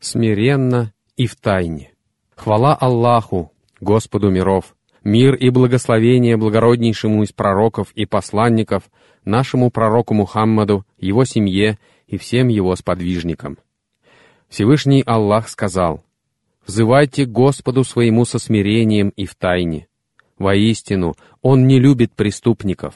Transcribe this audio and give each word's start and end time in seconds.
смиренно 0.00 0.92
и 1.16 1.26
в 1.26 1.36
тайне. 1.36 1.92
Хвала 2.34 2.74
Аллаху, 2.74 3.52
Господу 3.80 4.30
миров, 4.30 4.74
мир 5.04 5.34
и 5.34 5.50
благословение 5.50 6.36
благороднейшему 6.36 7.22
из 7.22 7.32
пророков 7.32 7.92
и 7.94 8.06
посланников, 8.06 8.84
нашему 9.24 9.70
пророку 9.70 10.14
Мухаммаду, 10.14 10.84
его 10.98 11.24
семье 11.24 11.78
и 12.06 12.16
всем 12.16 12.48
его 12.48 12.74
сподвижникам. 12.76 13.58
Всевышний 14.48 15.02
Аллах 15.06 15.48
сказал, 15.48 16.02
«Взывайте 16.66 17.24
Господу 17.24 17.84
своему 17.84 18.24
со 18.24 18.38
смирением 18.38 19.10
и 19.10 19.26
в 19.26 19.34
тайне. 19.34 19.86
Воистину, 20.38 21.14
Он 21.42 21.66
не 21.66 21.78
любит 21.78 22.12
преступников». 22.12 22.94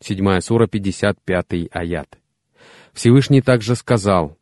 Седьмая 0.00 0.40
сура, 0.40 0.68
55 0.68 1.68
аят. 1.72 2.18
Всевышний 2.92 3.42
также 3.42 3.74
сказал, 3.74 4.37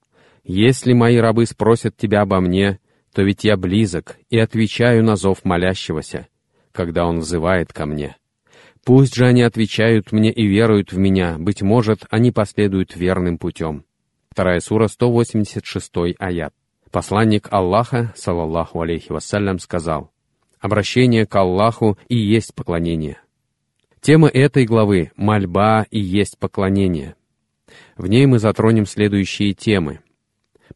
«Если 0.47 0.93
мои 0.93 1.17
рабы 1.17 1.45
спросят 1.47 1.97
тебя 1.97 2.23
обо 2.23 2.41
мне, 2.41 2.79
то 3.13 3.23
ведь 3.23 3.45
я 3.45 3.57
близок 3.57 4.17
и 4.31 4.39
отвечаю 4.39 5.03
на 5.03 5.17
зов 5.17 5.45
молящегося, 5.45 6.29
когда 6.73 7.07
он 7.07 7.21
взывает 7.21 7.73
ко 7.73 7.87
мне. 7.87 8.17
Пусть 8.85 9.17
же 9.17 9.27
они 9.27 9.43
отвечают 9.43 10.13
мне 10.13 10.31
и 10.31 10.47
веруют 10.47 10.93
в 10.93 10.99
меня, 10.99 11.37
быть 11.39 11.63
может, 11.63 12.05
они 12.11 12.31
последуют 12.31 12.97
верным 12.97 13.39
путем». 13.39 13.85
Вторая 14.31 14.61
сура, 14.61 14.87
186 14.87 15.93
аят. 16.19 16.53
Посланник 16.91 17.49
Аллаха, 17.51 18.13
салаллаху 18.17 18.81
алейхи 18.81 19.11
вассалям, 19.11 19.59
сказал, 19.59 20.11
«Обращение 20.61 21.27
к 21.27 21.35
Аллаху 21.35 21.99
и 22.09 22.17
есть 22.17 22.55
поклонение». 22.55 23.19
Тема 24.01 24.29
этой 24.29 24.67
главы— 24.67 25.11
мольба 25.17 25.87
и 25.91 25.99
есть 25.99 26.39
поклонение. 26.39 27.17
В 27.97 28.07
ней 28.07 28.27
мы 28.27 28.39
затронем 28.39 28.87
следующие 28.87 29.53
темы. 29.53 30.01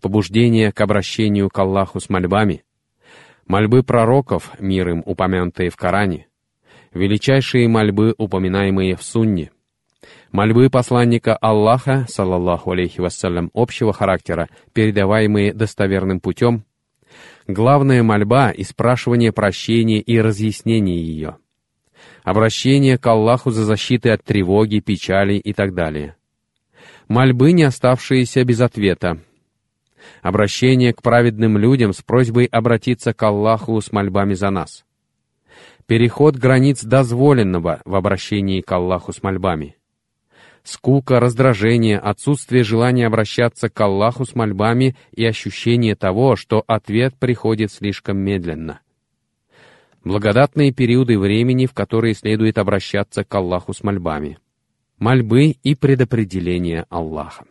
Побуждение 0.01 0.73
к 0.73 0.81
обращению 0.81 1.49
к 1.49 1.59
Аллаху 1.59 2.01
с 2.01 2.09
мольбами, 2.09 2.65
мольбы 3.47 3.83
пророков, 3.83 4.53
мир 4.59 4.89
им 4.91 5.03
упомянутые 5.05 5.71
в 5.71 5.77
Коране, 5.77 6.29
величайшие 6.93 7.69
мольбы, 7.69 8.15
упоминаемые 8.17 8.97
в 8.97 9.03
Сунне— 9.03 9.51
Мольбы 10.33 10.71
посланника 10.71 11.37
Аллаха, 11.37 12.07
саллаллаху 12.09 12.71
алейхи 12.71 13.01
вассалям, 13.01 13.51
общего 13.53 13.93
характера, 13.93 14.49
передаваемые 14.73 15.53
достоверным 15.53 16.21
путем, 16.21 16.65
главная 17.49 18.03
мольба 18.05 18.51
и 18.51 18.63
спрашивание 18.63 19.33
прощения 19.33 20.01
и 20.01 20.21
разъяснение 20.21 21.03
ее, 21.03 21.37
обращение 22.23 22.97
к 22.97 23.07
Аллаху 23.09 23.51
за 23.51 23.65
защитой 23.65 24.13
от 24.13 24.23
тревоги, 24.23 24.79
печали 24.79 25.35
и 25.35 25.53
так 25.53 25.75
далее, 25.75 26.15
мольбы, 27.09 27.51
не 27.51 27.65
оставшиеся 27.65 28.45
без 28.45 28.61
ответа, 28.61 29.19
обращение 30.23 30.93
к 30.93 31.03
праведным 31.03 31.59
людям 31.59 31.93
с 31.93 32.03
просьбой 32.03 32.47
обратиться 32.47 33.13
к 33.13 33.23
Аллаху 33.23 33.81
с 33.81 33.93
мольбами 33.93 34.35
за 34.35 34.51
нас, 34.51 34.85
переход 35.87 36.37
границ 36.37 36.83
дозволенного 36.83 37.81
в 37.85 37.95
обращении 37.95 38.61
к 38.61 38.71
Аллаху 38.73 39.13
с 39.13 39.23
мольбами— 39.23 39.77
скука, 40.63 41.21
раздражение, 41.21 41.99
отсутствие 41.99 42.65
желания 42.65 43.07
обращаться 43.07 43.69
к 43.69 43.81
Аллаху 43.81 44.25
с 44.25 44.35
мольбами 44.35 44.97
и 45.13 45.25
ощущение 45.25 45.97
того, 45.97 46.37
что 46.37 46.65
ответ 46.67 47.15
приходит 47.19 47.73
слишком 47.73 48.19
медленно. 48.19 48.81
Благодатные 50.05 50.73
периоды 50.73 51.19
времени, 51.19 51.67
в 51.67 51.75
которые 51.75 52.15
следует 52.15 52.59
обращаться 52.59 53.25
к 53.25 53.35
Аллаху 53.35 53.75
с 53.75 53.83
мольбами. 53.83 54.39
Мольбы 54.99 55.57
и 55.63 55.75
предопределение 55.75 56.87
Аллаха. 56.89 57.45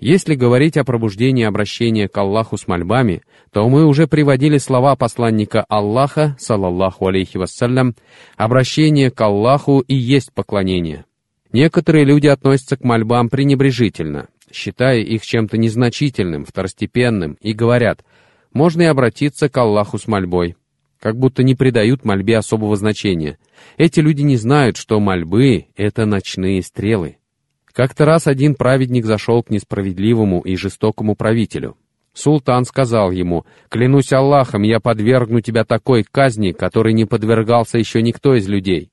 Если 0.00 0.34
говорить 0.34 0.78
о 0.78 0.84
пробуждении 0.84 1.44
обращения 1.44 2.08
к 2.08 2.16
Аллаху 2.16 2.56
с 2.56 2.66
мольбами, 2.66 3.22
то 3.52 3.68
мы 3.68 3.84
уже 3.84 4.06
приводили 4.06 4.56
слова 4.56 4.96
посланника 4.96 5.62
Аллаха, 5.68 6.36
салаллаху 6.38 7.08
алейхи 7.08 7.36
вассалям, 7.36 7.94
обращение 8.38 9.10
к 9.10 9.20
Аллаху 9.20 9.80
и 9.80 9.94
есть 9.94 10.32
поклонение. 10.32 11.04
Некоторые 11.52 12.04
люди 12.06 12.28
относятся 12.28 12.78
к 12.78 12.84
мольбам 12.84 13.28
пренебрежительно, 13.28 14.28
считая 14.50 15.00
их 15.00 15.20
чем-то 15.20 15.58
незначительным, 15.58 16.46
второстепенным, 16.46 17.36
и 17.42 17.52
говорят, 17.52 18.02
можно 18.54 18.82
и 18.82 18.86
обратиться 18.86 19.50
к 19.50 19.56
Аллаху 19.58 19.98
с 19.98 20.06
мольбой, 20.06 20.56
как 20.98 21.18
будто 21.18 21.42
не 21.42 21.54
придают 21.54 22.06
мольбе 22.06 22.38
особого 22.38 22.74
значения. 22.76 23.38
Эти 23.76 24.00
люди 24.00 24.22
не 24.22 24.38
знают, 24.38 24.78
что 24.78 24.98
мольбы— 24.98 25.66
это 25.76 26.06
ночные 26.06 26.62
стрелы. 26.62 27.18
Как-то 27.80 28.04
раз 28.04 28.26
один 28.26 28.56
праведник 28.56 29.06
зашел 29.06 29.42
к 29.42 29.48
несправедливому 29.48 30.42
и 30.42 30.54
жестокому 30.54 31.16
правителю. 31.16 31.78
Султан 32.12 32.66
сказал 32.66 33.10
ему, 33.10 33.46
«Клянусь 33.70 34.12
Аллахом, 34.12 34.64
я 34.64 34.80
подвергну 34.80 35.40
тебя 35.40 35.64
такой 35.64 36.04
казни, 36.04 36.52
которой 36.52 36.92
не 36.92 37.06
подвергался 37.06 37.78
еще 37.78 38.02
никто 38.02 38.34
из 38.34 38.46
людей». 38.46 38.90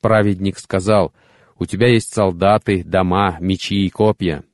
Праведник 0.00 0.58
сказал, 0.58 1.12
у 1.58 1.66
тебя 1.66 1.88
есть 1.88 2.14
солдаты, 2.14 2.82
дома, 2.82 3.36
мечи 3.38 3.84
и 3.84 3.90
копья, 3.90 4.44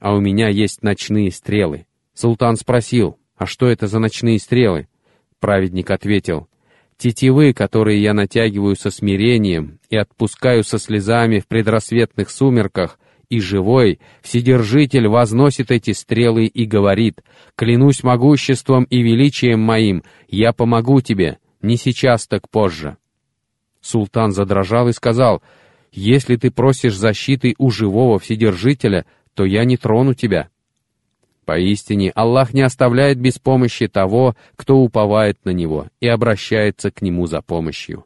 а 0.00 0.14
у 0.14 0.20
меня 0.20 0.48
есть 0.48 0.82
ночные 0.82 1.30
стрелы. 1.30 1.84
Султан 2.14 2.56
спросил, 2.56 3.18
а 3.36 3.44
что 3.44 3.66
это 3.66 3.86
за 3.86 3.98
ночные 3.98 4.38
стрелы? 4.38 4.88
Праведник 5.40 5.90
ответил, 5.90 6.48
тетивы, 6.96 7.52
которые 7.52 8.00
я 8.02 8.14
натягиваю 8.14 8.76
со 8.76 8.90
смирением 8.90 9.78
и 9.90 9.96
отпускаю 9.98 10.64
со 10.64 10.78
слезами 10.78 11.40
в 11.40 11.46
предрассветных 11.46 12.30
сумерках, 12.30 12.98
и 13.28 13.40
живой, 13.40 14.00
Вседержитель 14.22 15.08
возносит 15.08 15.70
эти 15.70 15.92
стрелы 15.92 16.46
и 16.46 16.64
говорит, 16.64 17.22
«Клянусь 17.54 18.02
могуществом 18.02 18.84
и 18.84 19.02
величием 19.02 19.60
моим, 19.60 20.02
я 20.28 20.52
помогу 20.52 21.00
тебе, 21.00 21.38
не 21.62 21.76
сейчас, 21.76 22.26
так 22.26 22.48
позже». 22.50 22.96
Султан 23.80 24.32
задрожал 24.32 24.88
и 24.88 24.92
сказал, 24.92 25.42
если 25.92 26.36
ты 26.36 26.50
просишь 26.50 26.96
защиты 26.96 27.54
у 27.58 27.70
живого 27.70 28.18
Вседержителя, 28.18 29.06
то 29.34 29.44
я 29.44 29.64
не 29.64 29.76
трону 29.76 30.12
тебя. 30.12 30.48
Поистине, 31.46 32.10
Аллах 32.10 32.52
не 32.52 32.62
оставляет 32.62 33.18
без 33.18 33.38
помощи 33.38 33.86
того, 33.86 34.36
кто 34.56 34.78
уповает 34.78 35.38
на 35.44 35.50
Него 35.50 35.86
и 36.00 36.08
обращается 36.08 36.90
к 36.90 37.00
Нему 37.00 37.26
за 37.26 37.40
помощью. 37.40 38.04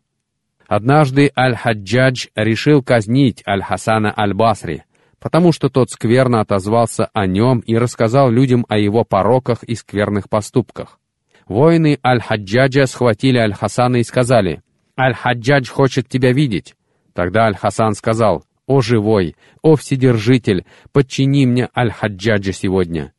Однажды 0.69 1.33
Аль-Хаджадж 1.37 2.27
решил 2.37 2.83
казнить 2.83 3.43
Аль-Хасана 3.45 4.15
Аль-Басри, 4.17 4.85
потому 5.21 5.53
что 5.53 5.69
тот 5.69 5.91
скверно 5.91 6.41
отозвался 6.41 7.11
о 7.13 7.27
нем 7.27 7.61
и 7.61 7.77
рассказал 7.77 8.31
людям 8.31 8.65
о 8.69 8.79
его 8.79 9.05
пороках 9.05 9.63
и 9.63 9.75
скверных 9.75 10.29
поступках. 10.29 10.99
Воины 11.47 11.99
Аль-Хаджаджа 12.05 12.87
схватили 12.87 13.37
Аль-Хасана 13.37 13.97
и 13.97 14.03
сказали, 14.03 14.63
«Аль-Хаджадж 14.99 15.69
хочет 15.69 16.09
тебя 16.09 16.33
видеть». 16.33 16.75
Тогда 17.13 17.47
Аль-Хасан 17.47 17.93
сказал, 17.95 18.45
«О 18.67 18.81
живой, 18.81 19.37
о 19.63 19.77
вседержитель, 19.77 20.65
подчини 20.93 21.47
мне 21.47 21.69
Аль-Хаджаджа 21.77 22.53
сегодня». 22.53 23.13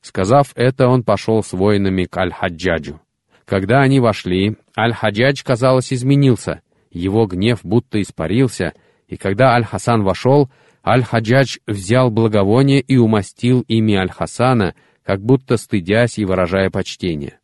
Сказав 0.00 0.52
это, 0.54 0.88
он 0.88 1.02
пошел 1.04 1.42
с 1.42 1.52
воинами 1.52 2.04
к 2.04 2.16
Аль-Хаджаджу. 2.16 3.00
Когда 3.44 3.82
они 3.82 4.00
вошли, 4.00 4.56
Аль-Хаджадж, 4.76 5.42
казалось, 5.44 5.92
изменился, 5.92 6.62
его 6.90 7.26
гнев 7.26 7.60
будто 7.62 8.00
испарился, 8.00 8.72
и 9.06 9.16
когда 9.16 9.54
Аль-Хасан 9.54 10.02
вошел, 10.02 10.48
Аль-Хаджадж 10.84 11.58
взял 11.66 12.10
благовоние 12.10 12.80
и 12.80 12.96
умастил 12.96 13.62
ими 13.68 13.94
Аль-Хасана, 13.94 14.74
как 15.02 15.20
будто 15.20 15.56
стыдясь 15.56 16.18
и 16.18 16.24
выражая 16.24 16.70
почтение. 16.70 17.38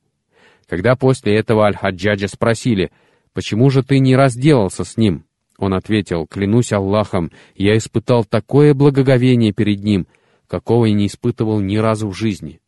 Когда 0.69 0.97
после 0.97 1.37
этого 1.37 1.67
Аль-Хаджаджа 1.67 2.29
спросили, 2.29 2.91
«Почему 3.33 3.71
же 3.71 3.83
ты 3.83 3.99
не 3.99 4.17
разделался 4.17 4.85
с 4.85 4.97
ним?» 4.97 5.25
Он 5.59 5.75
ответил, 5.75 6.27
«Клянусь 6.27 6.73
Аллахом, 6.73 7.31
я 7.55 7.77
испытал 7.77 8.25
такое 8.25 8.75
благоговение 8.75 9.53
перед 9.53 9.83
Ним, 9.83 10.07
какого 10.49 10.87
я 10.87 10.95
не 10.95 11.07
испытывал 11.07 11.61
ни 11.61 11.77
разу 11.77 12.09
в 12.09 12.15
жизни. 12.15 12.61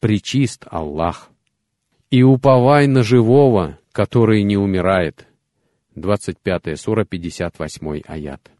Причист 0.00 0.66
Аллах. 0.70 1.30
И 2.10 2.22
уповай 2.22 2.86
на 2.86 3.02
живого, 3.02 3.78
который 3.92 4.42
не 4.42 4.56
умирает». 4.56 5.26
25 5.94 6.78
сура, 6.80 7.04
58 7.04 8.02
аят. 8.06 8.50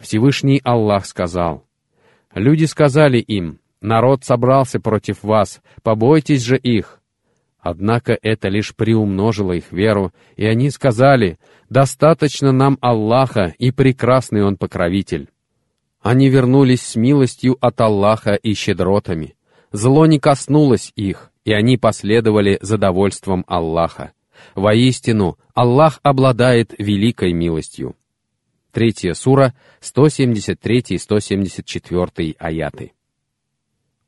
Всевышний 0.00 0.60
Аллах 0.64 1.06
сказал, 1.06 1.64
«Люди 2.34 2.64
сказали 2.64 3.18
им, 3.18 3.60
народ 3.80 4.24
собрался 4.24 4.80
против 4.80 5.22
вас, 5.22 5.60
побойтесь 5.82 6.42
же 6.42 6.56
их, 6.56 6.98
Однако 7.60 8.18
это 8.22 8.48
лишь 8.48 8.74
приумножило 8.74 9.52
их 9.52 9.72
веру, 9.72 10.12
и 10.36 10.46
они 10.46 10.70
сказали, 10.70 11.38
«Достаточно 11.68 12.50
нам 12.50 12.78
Аллаха, 12.80 13.54
и 13.58 13.72
прекрасный 13.72 14.42
Он 14.42 14.56
покровитель». 14.56 15.28
Они 16.00 16.30
вернулись 16.30 16.80
с 16.80 16.96
милостью 16.96 17.58
от 17.60 17.80
Аллаха 17.80 18.34
и 18.34 18.54
щедротами. 18.54 19.34
Зло 19.70 20.06
не 20.06 20.18
коснулось 20.18 20.92
их, 20.96 21.30
и 21.44 21.52
они 21.52 21.76
последовали 21.76 22.58
за 22.62 22.78
довольством 22.78 23.44
Аллаха. 23.46 24.12
Воистину, 24.54 25.36
Аллах 25.52 26.00
обладает 26.02 26.74
великой 26.78 27.32
милостью. 27.34 27.96
Третья 28.72 29.14
сура, 29.14 29.54
173 29.80 30.84
и 30.88 30.98
174 30.98 32.34
аяты. 32.38 32.92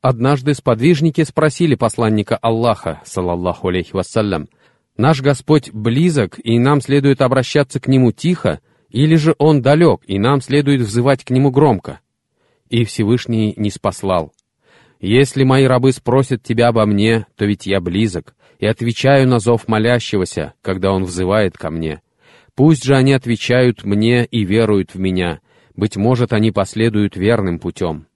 Однажды 0.01 0.53
сподвижники 0.53 1.23
спросили 1.23 1.75
посланника 1.75 2.37
Аллаха, 2.37 3.01
салаллаху 3.05 3.69
алейхи 3.69 3.93
вассалям, 3.93 4.49
«Наш 4.97 5.21
Господь 5.21 5.71
близок, 5.71 6.39
и 6.43 6.59
нам 6.59 6.81
следует 6.81 7.21
обращаться 7.21 7.79
к 7.79 7.87
Нему 7.87 8.11
тихо, 8.11 8.61
или 8.89 9.15
же 9.15 9.35
Он 9.37 9.61
далек, 9.61 10.01
и 10.05 10.19
нам 10.19 10.41
следует 10.41 10.81
взывать 10.81 11.23
к 11.23 11.29
Нему 11.29 11.49
громко?» 11.49 11.99
И 12.69 12.83
Всевышний 12.83 13.53
не 13.57 13.69
спаслал. 13.69 14.33
«Если 14.99 15.43
мои 15.43 15.65
рабы 15.65 15.91
спросят 15.91 16.43
тебя 16.43 16.67
обо 16.67 16.85
мне, 16.85 17.25
то 17.35 17.45
ведь 17.45 17.65
я 17.65 17.79
близок, 17.79 18.35
и 18.59 18.65
отвечаю 18.65 19.27
на 19.27 19.39
зов 19.39 19.67
молящегося, 19.67 20.53
когда 20.61 20.91
он 20.91 21.05
взывает 21.05 21.57
ко 21.57 21.71
мне. 21.71 22.01
Пусть 22.55 22.83
же 22.83 22.95
они 22.95 23.13
отвечают 23.13 23.83
мне 23.83 24.25
и 24.25 24.43
веруют 24.43 24.93
в 24.93 24.99
меня, 24.99 25.39
быть 25.75 25.97
может, 25.97 26.33
они 26.33 26.51
последуют 26.51 27.15
верным 27.15 27.59
путем». 27.59 28.07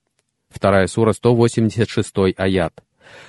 Вторая 0.49 0.87
сура, 0.87 1.11
186 1.11 2.13
аят. 2.37 2.83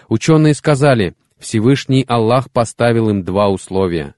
Ученые 0.08 0.55
сказали, 0.55 1.14
Всевышний 1.38 2.05
Аллах 2.06 2.50
поставил 2.50 3.11
им 3.11 3.25
два 3.25 3.49
условия. 3.49 4.14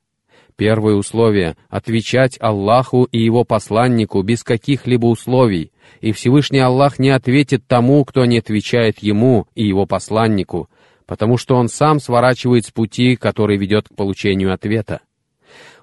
Первое 0.56 0.94
условие— 0.94 1.56
отвечать 1.68 2.36
Аллаху 2.40 3.04
и 3.04 3.18
Его 3.18 3.44
посланнику 3.44 4.22
без 4.22 4.42
каких-либо 4.42 5.06
условий, 5.06 5.72
и 6.00 6.12
Всевышний 6.12 6.58
Аллах 6.58 6.98
не 6.98 7.10
ответит 7.10 7.66
тому, 7.66 8.04
кто 8.04 8.24
не 8.24 8.38
отвечает 8.38 8.98
Ему 8.98 9.46
и 9.54 9.64
Его 9.66 9.86
посланнику, 9.86 10.68
потому 11.06 11.36
что 11.36 11.54
Он 11.54 11.68
сам 11.68 12.00
сворачивает 12.00 12.66
с 12.66 12.72
пути, 12.72 13.14
который 13.14 13.56
ведет 13.56 13.88
к 13.88 13.94
получению 13.94 14.52
ответа. 14.52 15.00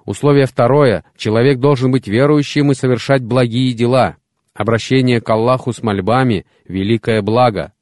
Условие 0.06 0.46
второе— 0.46 1.04
человек 1.16 1.58
должен 1.58 1.90
быть 1.90 2.06
верующим 2.06 2.70
и 2.70 2.74
совершать 2.74 3.22
благие 3.22 3.72
дела. 3.72 4.16
Обращение 4.54 5.20
к 5.20 5.28
Аллаху 5.28 5.72
с 5.72 5.82
мольбами— 5.82 6.46
великое 6.64 7.22
благо. 7.22 7.72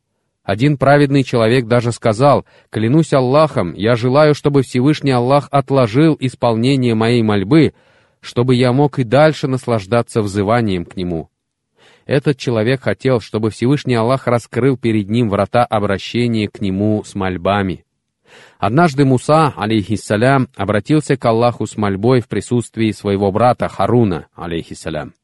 Один 0.43 0.79
праведный 0.79 1.23
человек 1.23 1.67
даже 1.67 1.93
сказал, 1.93 2.47
«Клянусь 2.71 3.13
Аллахом, 3.13 3.75
я 3.75 3.95
желаю, 3.95 4.35
чтобы 4.35 4.63
Всевышний 4.63 5.11
Аллах 5.11 5.49
отложил 5.51 6.17
исполнение 6.19 6.95
моей 6.95 7.23
мольбы, 7.23 7.75
чтобы 8.21 8.55
я 8.55 8.73
мог 8.73 8.99
и 8.99 9.05
дальше 9.05 9.47
наслаждаться 9.47 10.23
взыванием 10.23 10.87
к 10.87 10.97
Нему». 10.97 11.29
Этот 12.07 12.39
человек 12.39 12.83
хотел, 12.83 13.21
чтобы 13.21 13.51
Всевышний 13.51 13.95
Аллах 13.95 14.27
раскрыл 14.27 14.77
перед 14.79 15.09
ним 15.11 15.29
врата 15.29 15.65
обращения 15.65 16.49
к 16.49 16.61
Нему 16.61 17.03
с 17.05 17.15
мольбами. 17.15 17.84
Однажды 18.59 19.05
Муса, 19.05 19.53
алейхиссалям, 19.57 20.49
обратился 20.57 21.17
к 21.17 21.25
Аллаху 21.25 21.67
с 21.67 21.77
мольбой 21.77 22.21
в 22.21 22.29
присутствии 22.29 22.91
своего 22.93 23.31
брата 23.31 23.69
Харуна, 23.69 24.27
алейхиссалям. 24.35 25.15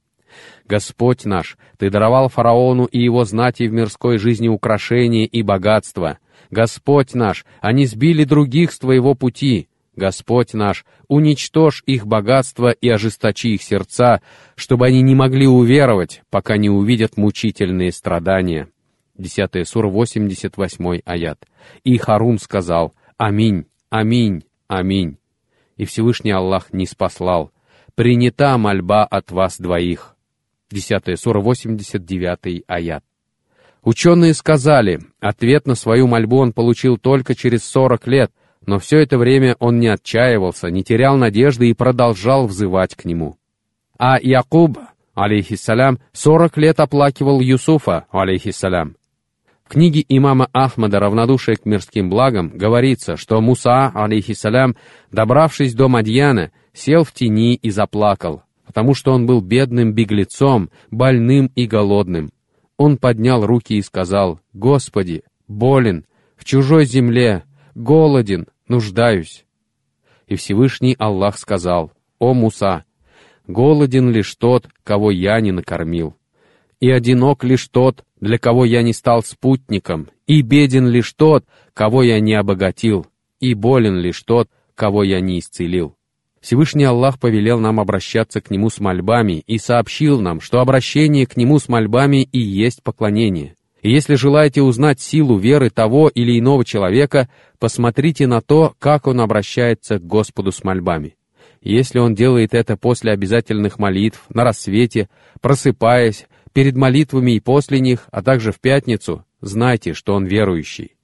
Господь 0.67 1.25
наш, 1.25 1.57
Ты 1.79 1.91
даровал 1.91 2.29
фараону 2.29 2.85
и 2.85 3.03
его 3.03 3.25
знати 3.25 3.65
в 3.65 3.73
мирской 3.73 4.19
жизни 4.19 4.49
украшения 4.49 5.27
и 5.27 5.43
богатства. 5.43 6.19
Господь 6.51 7.15
наш, 7.15 7.45
они 7.61 7.87
сбили 7.87 8.25
других 8.25 8.73
с 8.73 8.79
Твоего 8.79 9.15
пути. 9.15 9.69
Господь 9.97 10.55
наш, 10.55 10.85
уничтожь 11.09 11.83
их 11.87 12.07
богатство 12.07 12.71
и 12.71 12.89
ожесточи 12.89 13.55
их 13.55 13.63
сердца, 13.63 14.23
чтобы 14.55 14.87
они 14.87 15.03
не 15.03 15.15
могли 15.15 15.47
уверовать, 15.47 16.23
пока 16.31 16.57
не 16.57 16.71
увидят 16.71 17.17
мучительные 17.17 17.93
страдания. 17.93 18.69
10 19.19 19.69
сур, 19.69 19.89
88 19.89 21.01
аят. 21.05 21.45
И 21.85 21.99
Харун 21.99 22.39
сказал, 22.39 22.95
«Аминь, 23.21 23.67
аминь, 23.91 24.45
аминь». 24.67 25.19
И 25.77 25.85
Всевышний 25.85 26.31
Аллах 26.31 26.73
не 26.73 26.87
спаслал. 26.87 27.53
«Принята 27.95 28.57
мольба 28.57 29.05
от 29.05 29.31
вас 29.31 29.61
двоих». 29.61 30.17
10 30.71 31.21
сура, 31.21 31.43
89 31.43 32.65
аят. 32.67 33.05
Ученые 33.83 34.33
сказали, 34.33 35.01
ответ 35.21 35.67
на 35.67 35.75
свою 35.75 36.07
мольбу 36.07 36.39
он 36.39 36.55
получил 36.55 36.97
только 36.97 37.35
через 37.35 37.63
40 37.65 38.07
лет, 38.07 38.33
но 38.65 38.79
все 38.79 39.01
это 39.01 39.19
время 39.19 39.55
он 39.59 39.81
не 39.81 39.89
отчаивался, 39.89 40.71
не 40.71 40.83
терял 40.83 41.19
надежды 41.19 41.69
и 41.69 41.75
продолжал 41.75 42.47
взывать 42.47 42.95
к 42.95 43.05
нему. 43.05 43.37
А 43.99 44.19
Якуб, 44.19 44.79
алейхиссалям, 45.13 45.99
40 46.13 46.57
лет 46.57 46.81
оплакивал 46.81 47.43
Юсуфа, 47.43 48.07
алейхиссалям. 48.11 48.97
Книге 49.71 50.05
имама 50.09 50.49
Ахмада 50.53 50.99
«Равнодушие 50.99 51.57
к 51.57 51.65
мирским 51.65 52.11
благам» 52.11 52.49
говорится, 52.49 53.17
что 53.17 53.41
Муса, 53.41 53.93
алейхиссалям, 53.95 54.75
добравшись 55.13 55.75
до 55.75 55.87
Мадьяна, 55.87 56.51
сел 56.73 57.05
в 57.05 57.13
тени 57.13 57.55
и 57.55 57.71
заплакал, 57.71 58.43
потому 58.67 58.95
что 58.95 59.13
он 59.13 59.27
был 59.27 59.41
бедным 59.41 59.93
беглецом, 59.93 60.71
больным 60.91 61.53
и 61.55 61.67
голодным. 61.69 62.33
Он 62.79 62.97
поднял 62.97 63.47
руки 63.47 63.75
и 63.75 63.83
сказал, 63.83 64.41
«Господи, 64.55 65.23
болен, 65.47 66.05
в 66.35 66.45
чужой 66.45 66.85
земле, 66.85 67.45
голоден, 67.77 68.49
нуждаюсь». 68.67 69.45
И 70.27 70.35
Всевышний 70.35 70.97
Аллах 70.99 71.39
сказал, 71.39 71.93
«О 72.19 72.35
Муса, 72.35 72.85
голоден 73.47 74.11
лишь 74.11 74.35
тот, 74.35 74.67
кого 74.83 75.13
я 75.13 75.41
не 75.41 75.53
накормил, 75.53 76.17
и 76.81 76.91
одинок 76.91 77.45
лишь 77.45 77.69
тот, 77.69 78.05
для 78.21 78.39
кого 78.39 78.65
я 78.65 78.83
не 78.83 78.93
стал 78.93 79.23
спутником, 79.23 80.09
и 80.27 80.43
беден 80.43 80.87
лишь 80.87 81.13
тот, 81.13 81.45
кого 81.75 82.03
я 82.03 82.21
не 82.21 82.35
обогатил, 82.35 83.07
и 83.41 83.55
болен 83.55 83.97
лишь 83.97 84.23
тот, 84.23 84.49
кого 84.75 85.03
я 85.03 85.21
не 85.21 85.39
исцелил». 85.39 85.97
Всевышний 86.41 86.85
Аллах 86.85 87.19
повелел 87.19 87.61
нам 87.61 87.81
обращаться 87.81 88.41
к 88.41 88.51
Нему 88.51 88.71
с 88.71 88.81
мольбами 88.81 89.43
и 89.47 89.59
сообщил 89.59 90.21
нам, 90.21 90.41
что 90.41 90.61
обращение 90.61 91.27
к 91.27 91.37
Нему 91.37 91.59
с 91.59 91.69
мольбами 91.69 92.23
и 92.23 92.39
есть 92.41 92.83
поклонение. 92.83 93.57
И 93.83 93.91
если 93.91 94.15
желаете 94.15 94.63
узнать 94.63 95.01
силу 95.01 95.39
веры 95.39 95.71
того 95.71 96.09
или 96.09 96.39
иного 96.39 96.65
человека, 96.65 97.29
посмотрите 97.59 98.27
на 98.27 98.41
то, 98.41 98.75
как 98.79 99.07
он 99.07 99.21
обращается 99.21 99.99
к 99.99 100.07
Господу 100.07 100.53
с 100.53 100.65
мольбами. 100.65 101.17
Если 101.63 101.99
он 101.99 102.15
делает 102.15 102.55
это 102.55 102.77
после 102.77 103.13
обязательных 103.13 103.79
молитв, 103.79 104.25
на 104.31 104.45
рассвете, 104.45 105.11
просыпаясь, 105.43 106.27
перед 106.53 106.77
молитвами 106.77 107.33
и 107.33 107.41
после 107.41 107.81
них, 107.81 108.09
а 108.11 108.23
также 108.23 108.53
в 108.53 108.61
пятницу, 108.61 109.25
знайте, 109.41 109.95
что 109.95 110.15
он 110.15 110.27
верующий. 110.27 110.97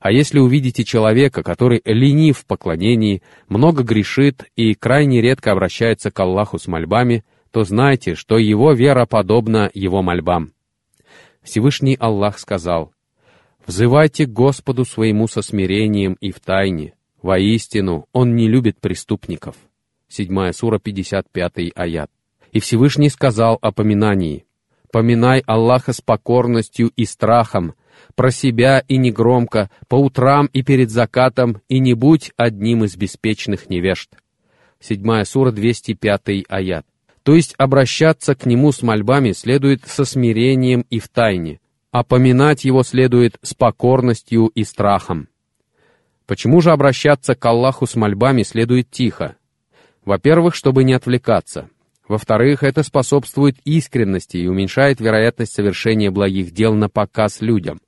А 0.00 0.12
если 0.12 0.38
увидите 0.38 0.84
человека, 0.84 1.42
который 1.42 1.82
ленив 1.84 2.38
в 2.38 2.46
поклонении, 2.46 3.22
много 3.48 3.82
грешит 3.82 4.44
и 4.54 4.74
крайне 4.74 5.20
редко 5.20 5.52
обращается 5.52 6.10
к 6.10 6.20
Аллаху 6.20 6.58
с 6.58 6.68
мольбами, 6.68 7.24
то 7.50 7.64
знайте, 7.64 8.14
что 8.14 8.38
его 8.38 8.72
вера 8.72 9.06
подобна 9.06 9.70
его 9.74 10.02
мольбам. 10.02 10.52
Всевышний 11.42 11.96
Аллах 11.98 12.38
сказал, 12.38 12.92
«Взывайте 13.66 14.26
к 14.26 14.32
Господу 14.32 14.84
своему 14.84 15.26
со 15.26 15.42
смирением 15.42 16.16
и 16.20 16.30
в 16.30 16.40
тайне. 16.40 16.94
Воистину, 17.22 18.06
Он 18.12 18.36
не 18.36 18.48
любит 18.48 18.80
преступников». 18.80 19.56
7 20.08 20.52
сура, 20.52 20.78
55 20.78 21.72
аят. 21.74 22.10
И 22.52 22.60
Всевышний 22.60 23.08
сказал 23.08 23.58
о 23.60 23.72
поминании, 23.72 24.45
«Поминай 24.90 25.42
Аллаха 25.46 25.92
с 25.92 26.00
покорностью 26.00 26.90
и 26.96 27.04
страхом, 27.04 27.74
про 28.14 28.30
себя 28.30 28.82
и 28.88 28.96
негромко, 28.96 29.70
по 29.88 29.96
утрам 29.96 30.46
и 30.52 30.62
перед 30.62 30.90
закатом, 30.90 31.60
и 31.68 31.78
не 31.78 31.94
будь 31.94 32.32
одним 32.36 32.84
из 32.84 32.96
беспечных 32.96 33.68
невежд. 33.68 34.10
Седьмая 34.80 35.24
сура, 35.24 35.50
205 35.50 36.44
аят. 36.48 36.86
То 37.22 37.34
есть 37.34 37.54
обращаться 37.58 38.34
к 38.34 38.46
нему 38.46 38.72
с 38.72 38.82
мольбами 38.82 39.32
следует 39.32 39.84
со 39.86 40.04
смирением 40.04 40.86
и 40.90 40.98
в 41.00 41.08
тайне, 41.08 41.60
а 41.90 42.04
поминать 42.04 42.64
его 42.64 42.82
следует 42.82 43.36
с 43.42 43.52
покорностью 43.54 44.46
и 44.46 44.64
страхом. 44.64 45.28
Почему 46.26 46.60
же 46.60 46.70
обращаться 46.70 47.34
к 47.34 47.44
Аллаху 47.44 47.86
с 47.86 47.96
мольбами 47.96 48.42
следует 48.42 48.90
тихо? 48.90 49.36
Во-первых, 50.04 50.54
чтобы 50.54 50.84
не 50.84 50.92
отвлекаться. 50.92 51.68
Во-вторых, 52.08 52.62
это 52.62 52.82
способствует 52.82 53.56
искренности 53.64 54.36
и 54.36 54.46
уменьшает 54.46 55.00
вероятность 55.00 55.54
совершения 55.54 56.10
благих 56.10 56.52
дел 56.52 56.74
на 56.74 56.88
показ 56.88 57.40
людям. 57.40 57.80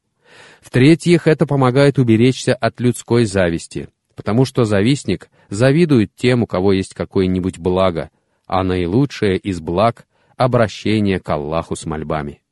В-третьих, 0.61 1.27
это 1.27 1.47
помогает 1.47 1.99
уберечься 1.99 2.55
от 2.55 2.81
людской 2.81 3.25
зависти, 3.25 3.89
потому 4.17 4.45
что 4.45 4.65
завистник 4.65 5.29
завидует 5.49 6.11
тем, 6.17 6.43
у 6.43 6.47
кого 6.47 6.73
есть 6.73 6.95
какое-нибудь 6.95 7.59
благо, 7.59 8.11
а 8.47 8.65
наилучшее 8.65 9.37
из 9.39 9.61
благ— 9.61 10.07
обращение 10.37 11.21
к 11.21 11.29
Аллаху 11.29 11.77
с 11.77 11.87
мольбами. 11.87 12.43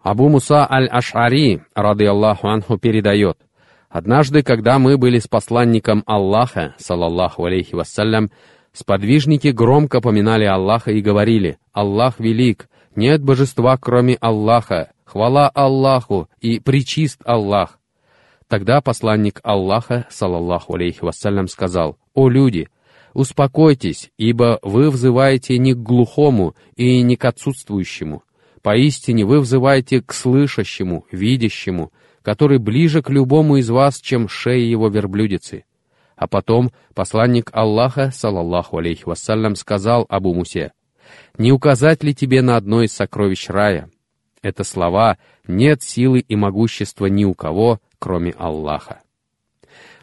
Абу 0.00 0.28
Муса 0.28 0.66
аль-Аш'ари, 0.70 1.62
рады 1.74 2.06
Аллаху 2.06 2.48
анху, 2.48 2.78
передает, 2.78 3.38
«Однажды, 3.88 4.42
когда 4.42 4.78
мы 4.78 4.98
были 4.98 5.18
с 5.18 5.26
посланником 5.26 6.02
Аллаха, 6.06 6.74
салаллаху 6.78 7.44
алейхи 7.44 7.74
вассалям, 7.74 8.30
сподвижники 8.78 9.48
громко 9.48 10.00
поминали 10.00 10.44
Аллаха 10.44 10.92
и 10.92 11.00
говорили, 11.00 11.58
«Аллах 11.72 12.20
велик, 12.20 12.68
нет 12.94 13.22
божества, 13.22 13.76
кроме 13.76 14.14
Аллаха, 14.14 14.92
хвала 15.04 15.48
Аллаху 15.48 16.28
и 16.40 16.60
причист 16.60 17.20
Аллах. 17.24 17.78
Тогда 18.46 18.80
посланник 18.80 19.40
Аллаха, 19.42 20.06
салаллаху 20.10 20.74
алейхи 20.74 21.02
вассалям, 21.02 21.48
сказал, 21.48 21.98
«О 22.14 22.28
люди, 22.28 22.68
успокойтесь, 23.14 24.10
ибо 24.16 24.58
вы 24.62 24.90
взываете 24.90 25.58
не 25.58 25.74
к 25.74 25.78
глухому 25.78 26.54
и 26.76 27.02
не 27.02 27.16
к 27.16 27.24
отсутствующему. 27.24 28.22
Поистине 28.62 29.24
вы 29.24 29.40
взываете 29.40 30.00
к 30.02 30.12
слышащему, 30.14 31.04
видящему, 31.10 31.92
который 32.22 32.58
ближе 32.58 33.02
к 33.02 33.10
любому 33.10 33.56
из 33.56 33.70
вас, 33.70 34.00
чем 34.00 34.28
шея 34.28 34.64
его 34.64 34.88
верблюдицы. 34.88 35.64
А 36.18 36.26
потом 36.26 36.72
посланник 36.94 37.50
Аллаха, 37.52 38.10
салаллаху 38.10 38.78
алейхи 38.78 39.04
вассалям, 39.04 39.54
сказал 39.54 40.04
Абу 40.08 40.34
Мусе, 40.34 40.72
«Не 41.38 41.52
указать 41.52 42.02
ли 42.02 42.12
тебе 42.14 42.42
на 42.42 42.56
одно 42.56 42.82
из 42.82 42.92
сокровищ 42.92 43.48
рая?» 43.48 43.88
Это 44.42 44.64
слова 44.64 45.16
«нет 45.46 45.82
силы 45.82 46.18
и 46.18 46.34
могущества 46.34 47.06
ни 47.06 47.24
у 47.24 47.34
кого, 47.34 47.80
кроме 48.00 48.32
Аллаха». 48.32 49.00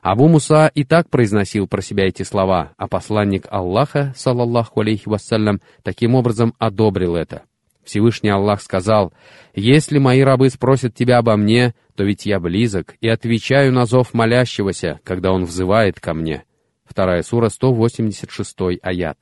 Абу 0.02 0.30
Муса 0.30 0.72
и 0.74 0.86
так 0.86 1.10
произносил 1.10 1.68
про 1.68 1.82
себя 1.82 2.08
эти 2.08 2.24
слова, 2.24 2.72
а 2.78 2.88
посланник 2.88 3.48
Аллаха, 3.50 4.14
салаллаху 4.16 4.80
алейхи 4.80 5.10
вассалям, 5.10 5.60
таким 5.84 6.16
образом 6.16 6.54
одобрил 6.60 7.16
это. 7.16 7.44
Всевышний 7.86 8.30
Аллах 8.30 8.62
сказал, 8.62 9.14
«Если 9.54 9.98
мои 9.98 10.22
рабы 10.22 10.50
спросят 10.50 10.94
тебя 10.94 11.20
обо 11.20 11.38
мне, 11.38 11.74
то 11.96 12.04
ведь 12.04 12.26
я 12.26 12.40
близок 12.40 12.96
и 13.00 13.08
отвечаю 13.08 13.72
на 13.72 13.86
зов 13.86 14.14
молящегося, 14.14 15.00
когда 15.04 15.32
он 15.32 15.46
взывает 15.46 16.00
ко 16.00 16.14
мне». 16.14 16.44
Вторая 16.86 17.24
сура, 17.24 17.50
186 17.50 18.80
аят 18.82 19.18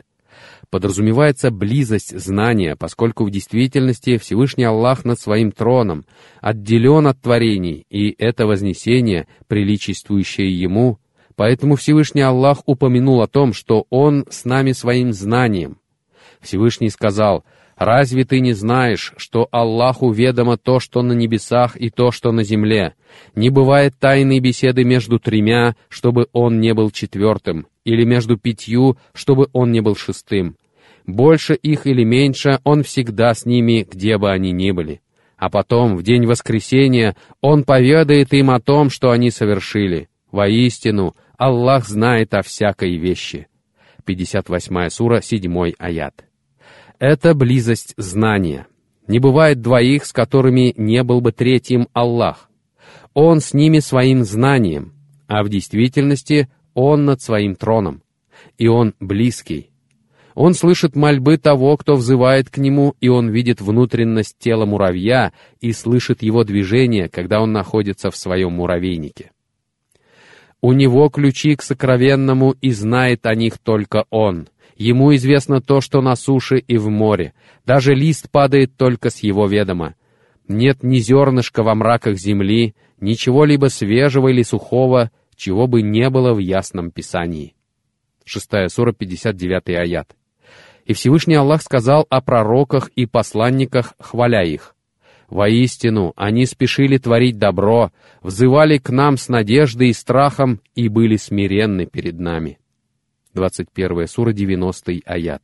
подразумевается 0.73 1.51
близость 1.51 2.17
знания, 2.19 2.75
поскольку 2.75 3.25
в 3.25 3.29
действительности 3.29 4.17
Всевышний 4.17 4.63
Аллах 4.63 5.05
над 5.05 5.19
своим 5.19 5.51
троном 5.51 6.03
отделен 6.41 7.05
от 7.05 7.21
творений, 7.21 7.85
и 7.91 8.15
это 8.17 8.47
вознесение, 8.47 9.27
приличествующее 9.47 10.51
Ему, 10.51 10.97
поэтому 11.35 11.75
Всевышний 11.75 12.21
Аллах 12.21 12.63
упомянул 12.65 13.21
о 13.21 13.27
том, 13.27 13.53
что 13.53 13.85
Он 13.91 14.25
с 14.31 14.45
нами 14.45 14.71
своим 14.71 15.13
знанием. 15.13 15.77
Всевышний 16.41 16.89
сказал, 16.89 17.45
«Разве 17.77 18.23
ты 18.23 18.39
не 18.39 18.53
знаешь, 18.53 19.13
что 19.17 19.47
Аллаху 19.51 20.11
ведомо 20.11 20.57
то, 20.57 20.79
что 20.79 21.01
на 21.01 21.13
небесах 21.13 21.75
и 21.75 21.89
то, 21.89 22.11
что 22.11 22.31
на 22.31 22.43
земле? 22.43 22.93
Не 23.35 23.49
бывает 23.49 23.95
тайной 23.99 24.39
беседы 24.39 24.83
между 24.83 25.19
тремя, 25.19 25.75
чтобы 25.89 26.27
он 26.33 26.59
не 26.59 26.73
был 26.73 26.91
четвертым, 26.91 27.67
или 27.83 28.03
между 28.03 28.37
пятью, 28.37 28.97
чтобы 29.13 29.47
он 29.53 29.71
не 29.71 29.81
был 29.81 29.95
шестым. 29.95 30.55
Больше 31.05 31.53
их 31.55 31.85
или 31.85 32.03
меньше, 32.03 32.59
он 32.63 32.83
всегда 32.83 33.33
с 33.33 33.45
ними, 33.45 33.85
где 33.89 34.17
бы 34.17 34.31
они 34.31 34.51
ни 34.51 34.71
были. 34.71 35.01
А 35.37 35.49
потом, 35.49 35.97
в 35.97 36.03
день 36.03 36.25
воскресения, 36.25 37.15
он 37.41 37.63
поведает 37.63 38.33
им 38.33 38.49
о 38.51 38.61
том, 38.61 38.89
что 38.89 39.11
они 39.11 39.29
совершили. 39.29 40.07
Воистину, 40.31 41.15
Аллах 41.37 41.85
знает 41.85 42.33
о 42.33 42.41
всякой 42.41 42.97
вещи. 42.97 43.47
58 44.05 44.89
сура, 44.89 45.21
7 45.21 45.73
аят. 45.77 46.25
Это 46.99 47.33
близость 47.33 47.93
знания. 47.97 48.67
Не 49.07 49.19
бывает 49.19 49.61
двоих, 49.61 50.05
с 50.05 50.13
которыми 50.13 50.73
не 50.77 51.03
был 51.03 51.21
бы 51.21 51.31
третьим 51.31 51.87
Аллах. 51.93 52.49
Он 53.13 53.41
с 53.41 53.53
ними 53.53 53.79
своим 53.79 54.23
знанием, 54.23 54.93
а 55.27 55.43
в 55.43 55.49
действительности 55.49 56.49
он 56.73 57.05
над 57.05 57.21
своим 57.21 57.55
троном, 57.55 58.01
и 58.57 58.67
он 58.67 58.95
близкий. 58.99 59.69
Он 60.35 60.53
слышит 60.55 60.95
мольбы 60.95 61.37
того, 61.37 61.77
кто 61.77 61.95
взывает 61.95 62.49
к 62.49 62.57
нему, 62.57 62.95
и 62.99 63.07
он 63.07 63.29
видит 63.29 63.61
внутренность 63.61 64.37
тела 64.39 64.65
муравья 64.65 65.31
и 65.61 65.73
слышит 65.73 66.23
его 66.23 66.43
движение, 66.43 67.07
когда 67.07 67.39
он 67.39 67.51
находится 67.51 68.09
в 68.09 68.15
своем 68.15 68.53
муравейнике. 68.53 69.32
У 70.63 70.71
него 70.71 71.09
ключи 71.09 71.57
к 71.57 71.61
сокровенному, 71.61 72.55
и 72.61 72.71
знает 72.71 73.25
о 73.25 73.35
них 73.35 73.57
только 73.57 74.05
он. 74.09 74.47
Ему 74.77 75.13
известно 75.13 75.59
то, 75.59 75.81
что 75.81 76.01
на 76.01 76.15
суше 76.15 76.57
и 76.57 76.77
в 76.77 76.87
море. 76.87 77.33
Даже 77.65 77.93
лист 77.93 78.31
падает 78.31 78.77
только 78.77 79.09
с 79.09 79.19
его 79.19 79.45
ведома. 79.47 79.95
Нет 80.47 80.81
ни 80.81 80.99
зернышка 80.99 81.63
во 81.63 81.75
мраках 81.75 82.17
земли, 82.17 82.75
ничего 83.01 83.43
либо 83.43 83.65
свежего 83.65 84.29
или 84.29 84.41
сухого, 84.41 85.11
чего 85.35 85.67
бы 85.67 85.81
не 85.81 86.09
было 86.09 86.33
в 86.33 86.37
ясном 86.37 86.91
писании. 86.91 87.55
Шестая 88.23 88.69
сура, 88.69 88.93
59 88.93 89.67
аят. 89.67 90.15
И 90.85 90.93
Всевышний 90.93 91.35
Аллах 91.35 91.61
сказал 91.61 92.07
о 92.09 92.21
пророках 92.21 92.87
и 92.95 93.05
посланниках, 93.05 93.95
хваля 93.99 94.45
их. 94.45 94.75
«Воистину, 95.33 96.13
они 96.15 96.45
спешили 96.45 96.97
творить 96.97 97.39
добро, 97.39 97.91
взывали 98.21 98.77
к 98.77 98.89
нам 98.91 99.17
с 99.17 99.29
надеждой 99.29 99.89
и 99.89 99.93
страхом 99.93 100.61
и 100.75 100.87
были 100.87 101.17
смиренны 101.17 101.85
перед 101.87 102.19
нами». 102.19 102.59
21 103.33 104.07
сура, 104.07 104.31
90 104.31 105.01
аят. 105.05 105.41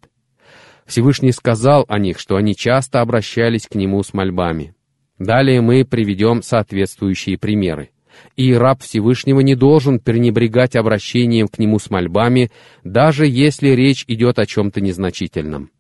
Всевышний 0.86 1.32
сказал 1.32 1.86
о 1.88 1.98
них, 1.98 2.20
что 2.20 2.36
они 2.36 2.56
часто 2.56 3.02
обращались 3.02 3.68
к 3.68 3.74
Нему 3.76 4.04
с 4.04 4.14
мольбами. 4.14 4.76
Далее 5.18 5.62
мы 5.62 5.84
приведем 5.86 6.44
соответствующие 6.44 7.38
примеры 7.38 7.90
и 8.36 8.54
раб 8.54 8.82
Всевышнего 8.82 9.40
не 9.40 9.56
должен 9.56 10.00
пренебрегать 10.00 10.76
обращением 10.76 11.48
к 11.48 11.58
нему 11.58 11.80
с 11.80 11.90
мольбами, 11.90 12.52
даже 12.84 13.26
если 13.26 13.70
речь 13.70 14.04
идет 14.08 14.40
о 14.40 14.46
чем-то 14.46 14.82
незначительном. 14.82 15.72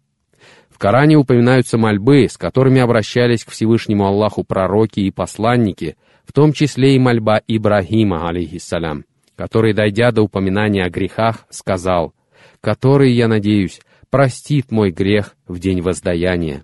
Коране 0.79 1.17
упоминаются 1.17 1.77
мольбы, 1.77 2.29
с 2.29 2.37
которыми 2.37 2.79
обращались 2.79 3.43
к 3.43 3.51
Всевышнему 3.51 4.05
Аллаху 4.05 4.45
пророки 4.45 5.01
и 5.01 5.11
посланники, 5.11 5.97
в 6.23 6.31
том 6.31 6.53
числе 6.53 6.95
и 6.95 6.99
мольба 6.99 7.41
Ибрагима, 7.47 8.29
алейхиссалям, 8.29 9.03
который, 9.35 9.73
дойдя 9.73 10.11
до 10.11 10.21
упоминания 10.21 10.85
о 10.85 10.89
грехах, 10.89 11.45
сказал, 11.49 12.13
«Который, 12.61 13.11
я 13.11 13.27
надеюсь, 13.27 13.81
простит 14.09 14.71
мой 14.71 14.91
грех 14.91 15.35
в 15.49 15.59
день 15.59 15.81
воздаяния». 15.81 16.63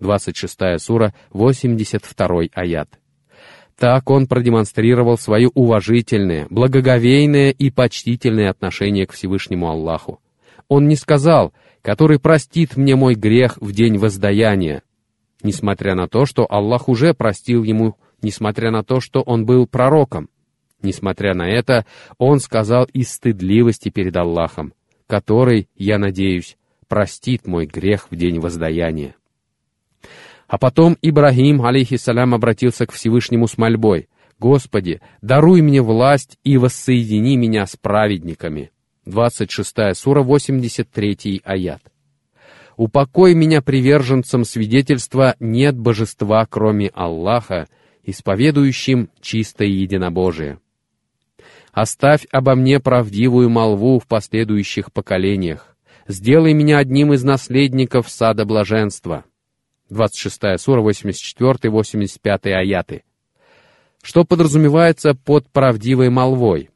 26 0.00 0.80
сура, 0.80 1.14
82 1.30 2.48
аят. 2.54 2.88
Так 3.78 4.10
он 4.10 4.26
продемонстрировал 4.26 5.16
свое 5.16 5.48
уважительное, 5.54 6.48
благоговейное 6.50 7.50
и 7.50 7.70
почтительное 7.70 8.50
отношение 8.50 9.06
к 9.06 9.12
Всевышнему 9.12 9.68
Аллаху. 9.68 10.18
Он 10.68 10.88
не 10.88 10.96
сказал, 10.96 11.52
который 11.84 12.18
простит 12.18 12.78
мне 12.78 12.96
мой 12.96 13.14
грех 13.14 13.58
в 13.60 13.70
день 13.72 13.98
воздаяния, 13.98 14.82
несмотря 15.42 15.94
на 15.94 16.08
то, 16.08 16.24
что 16.24 16.46
Аллах 16.50 16.88
уже 16.88 17.12
простил 17.12 17.62
ему, 17.62 17.96
несмотря 18.22 18.70
на 18.70 18.82
то, 18.82 19.00
что 19.00 19.20
он 19.20 19.44
был 19.44 19.66
пророком. 19.66 20.30
Несмотря 20.80 21.34
на 21.34 21.46
это, 21.46 21.84
он 22.16 22.40
сказал 22.40 22.84
из 22.94 23.12
стыдливости 23.12 23.90
перед 23.90 24.16
Аллахом, 24.16 24.72
который, 25.06 25.68
я 25.76 25.98
надеюсь, 25.98 26.56
простит 26.88 27.46
мой 27.46 27.66
грех 27.66 28.06
в 28.10 28.16
день 28.16 28.40
воздаяния. 28.40 29.14
А 30.46 30.56
потом 30.56 30.96
Ибрагим, 31.02 31.62
алейхиссалям, 31.62 32.32
обратился 32.32 32.86
к 32.86 32.92
Всевышнему 32.92 33.46
с 33.46 33.58
мольбой. 33.58 34.08
«Господи, 34.38 35.02
даруй 35.20 35.60
мне 35.60 35.82
власть 35.82 36.38
и 36.44 36.56
воссоедини 36.56 37.36
меня 37.36 37.66
с 37.66 37.76
праведниками». 37.76 38.70
26 39.06 39.94
сура, 39.94 40.22
83 40.22 41.42
аят. 41.44 41.82
«Упокой 42.76 43.34
меня 43.34 43.62
приверженцем 43.62 44.44
свидетельства 44.44 45.36
нет 45.38 45.76
божества, 45.78 46.44
кроме 46.46 46.88
Аллаха, 46.88 47.68
исповедующим 48.02 49.10
чистое 49.20 49.68
единобожие. 49.68 50.58
Оставь 51.72 52.26
обо 52.32 52.54
мне 52.54 52.80
правдивую 52.80 53.48
молву 53.48 54.00
в 54.00 54.06
последующих 54.06 54.92
поколениях. 54.92 55.76
Сделай 56.08 56.52
меня 56.52 56.78
одним 56.78 57.12
из 57.12 57.22
наследников 57.22 58.08
сада 58.08 58.44
блаженства». 58.44 59.24
26 59.90 60.58
сура, 60.58 60.82
84-85 60.82 62.52
аяты. 62.52 63.04
Что 64.02 64.24
подразумевается 64.24 65.14
под 65.14 65.48
правдивой 65.50 66.10
молвой? 66.10 66.70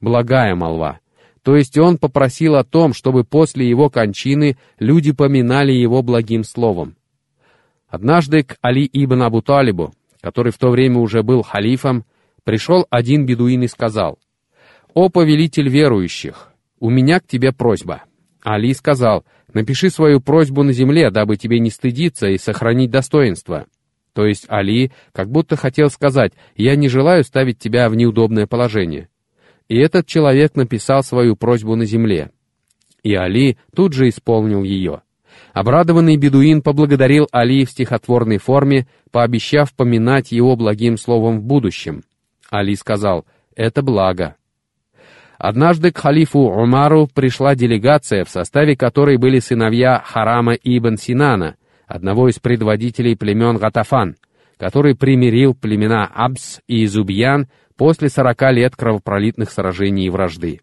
Благая 0.00 0.54
молва. 0.54 1.00
То 1.44 1.56
есть 1.56 1.78
он 1.78 1.98
попросил 1.98 2.56
о 2.56 2.64
том, 2.64 2.92
чтобы 2.92 3.22
после 3.22 3.68
его 3.68 3.90
кончины 3.90 4.56
люди 4.80 5.12
поминали 5.12 5.72
его 5.72 6.02
благим 6.02 6.42
словом. 6.42 6.96
Однажды 7.86 8.42
к 8.42 8.56
Али 8.60 8.88
ибн 8.92 9.22
Абу 9.22 9.42
Талибу, 9.42 9.94
который 10.20 10.50
в 10.50 10.58
то 10.58 10.70
время 10.70 10.98
уже 10.98 11.22
был 11.22 11.42
халифом, 11.42 12.04
пришел 12.42 12.86
один 12.90 13.26
бедуин 13.26 13.62
и 13.62 13.68
сказал, 13.68 14.18
«О 14.94 15.08
повелитель 15.10 15.68
верующих, 15.68 16.50
у 16.80 16.90
меня 16.90 17.20
к 17.20 17.26
тебе 17.28 17.52
просьба». 17.52 18.02
Али 18.42 18.74
сказал, 18.74 19.24
Напиши 19.54 19.88
свою 19.88 20.20
просьбу 20.20 20.64
на 20.64 20.72
земле, 20.72 21.10
дабы 21.10 21.36
тебе 21.36 21.60
не 21.60 21.70
стыдиться 21.70 22.26
и 22.26 22.38
сохранить 22.38 22.90
достоинство». 22.90 23.66
То 24.12 24.26
есть 24.26 24.44
Али 24.48 24.92
как 25.12 25.28
будто 25.28 25.56
хотел 25.56 25.90
сказать, 25.90 26.32
«Я 26.54 26.76
не 26.76 26.88
желаю 26.88 27.24
ставить 27.24 27.58
тебя 27.58 27.88
в 27.88 27.96
неудобное 27.96 28.46
положение». 28.46 29.08
И 29.68 29.78
этот 29.78 30.06
человек 30.06 30.56
написал 30.56 31.02
свою 31.02 31.36
просьбу 31.36 31.74
на 31.76 31.84
земле. 31.84 32.30
И 33.02 33.14
Али 33.14 33.58
тут 33.74 33.92
же 33.92 34.08
исполнил 34.08 34.62
ее. 34.62 35.02
Обрадованный 35.52 36.16
бедуин 36.16 36.62
поблагодарил 36.62 37.28
Али 37.32 37.64
в 37.64 37.70
стихотворной 37.70 38.38
форме, 38.38 38.86
пообещав 39.10 39.72
поминать 39.74 40.32
его 40.32 40.56
благим 40.56 40.96
словом 40.96 41.40
в 41.40 41.44
будущем. 41.44 42.02
Али 42.50 42.74
сказал, 42.74 43.24
«Это 43.54 43.82
благо». 43.82 44.36
Однажды 45.38 45.90
к 45.92 45.98
халифу 45.98 46.40
Умару 46.40 47.08
пришла 47.12 47.54
делегация, 47.54 48.24
в 48.24 48.30
составе 48.30 48.76
которой 48.76 49.16
были 49.16 49.40
сыновья 49.40 50.02
Харама 50.04 50.54
ибн 50.54 50.96
Синана, 50.96 51.56
одного 51.86 52.28
из 52.28 52.38
предводителей 52.38 53.16
племен 53.16 53.56
Гатафан, 53.58 54.16
который 54.56 54.94
примирил 54.94 55.54
племена 55.54 56.06
Абс 56.06 56.60
и 56.66 56.86
Зубьян 56.86 57.48
после 57.76 58.08
сорока 58.08 58.52
лет 58.52 58.76
кровопролитных 58.76 59.50
сражений 59.50 60.06
и 60.06 60.10
вражды. 60.10 60.60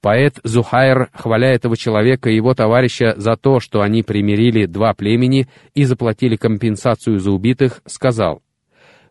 Поэт 0.00 0.38
Зухайр, 0.44 1.08
хваля 1.14 1.48
этого 1.48 1.76
человека 1.76 2.30
и 2.30 2.36
его 2.36 2.54
товарища 2.54 3.14
за 3.16 3.36
то, 3.36 3.60
что 3.60 3.80
они 3.80 4.02
примирили 4.02 4.66
два 4.66 4.94
племени 4.94 5.48
и 5.74 5.84
заплатили 5.84 6.36
компенсацию 6.36 7.18
за 7.18 7.32
убитых, 7.32 7.80
сказал, 7.86 8.42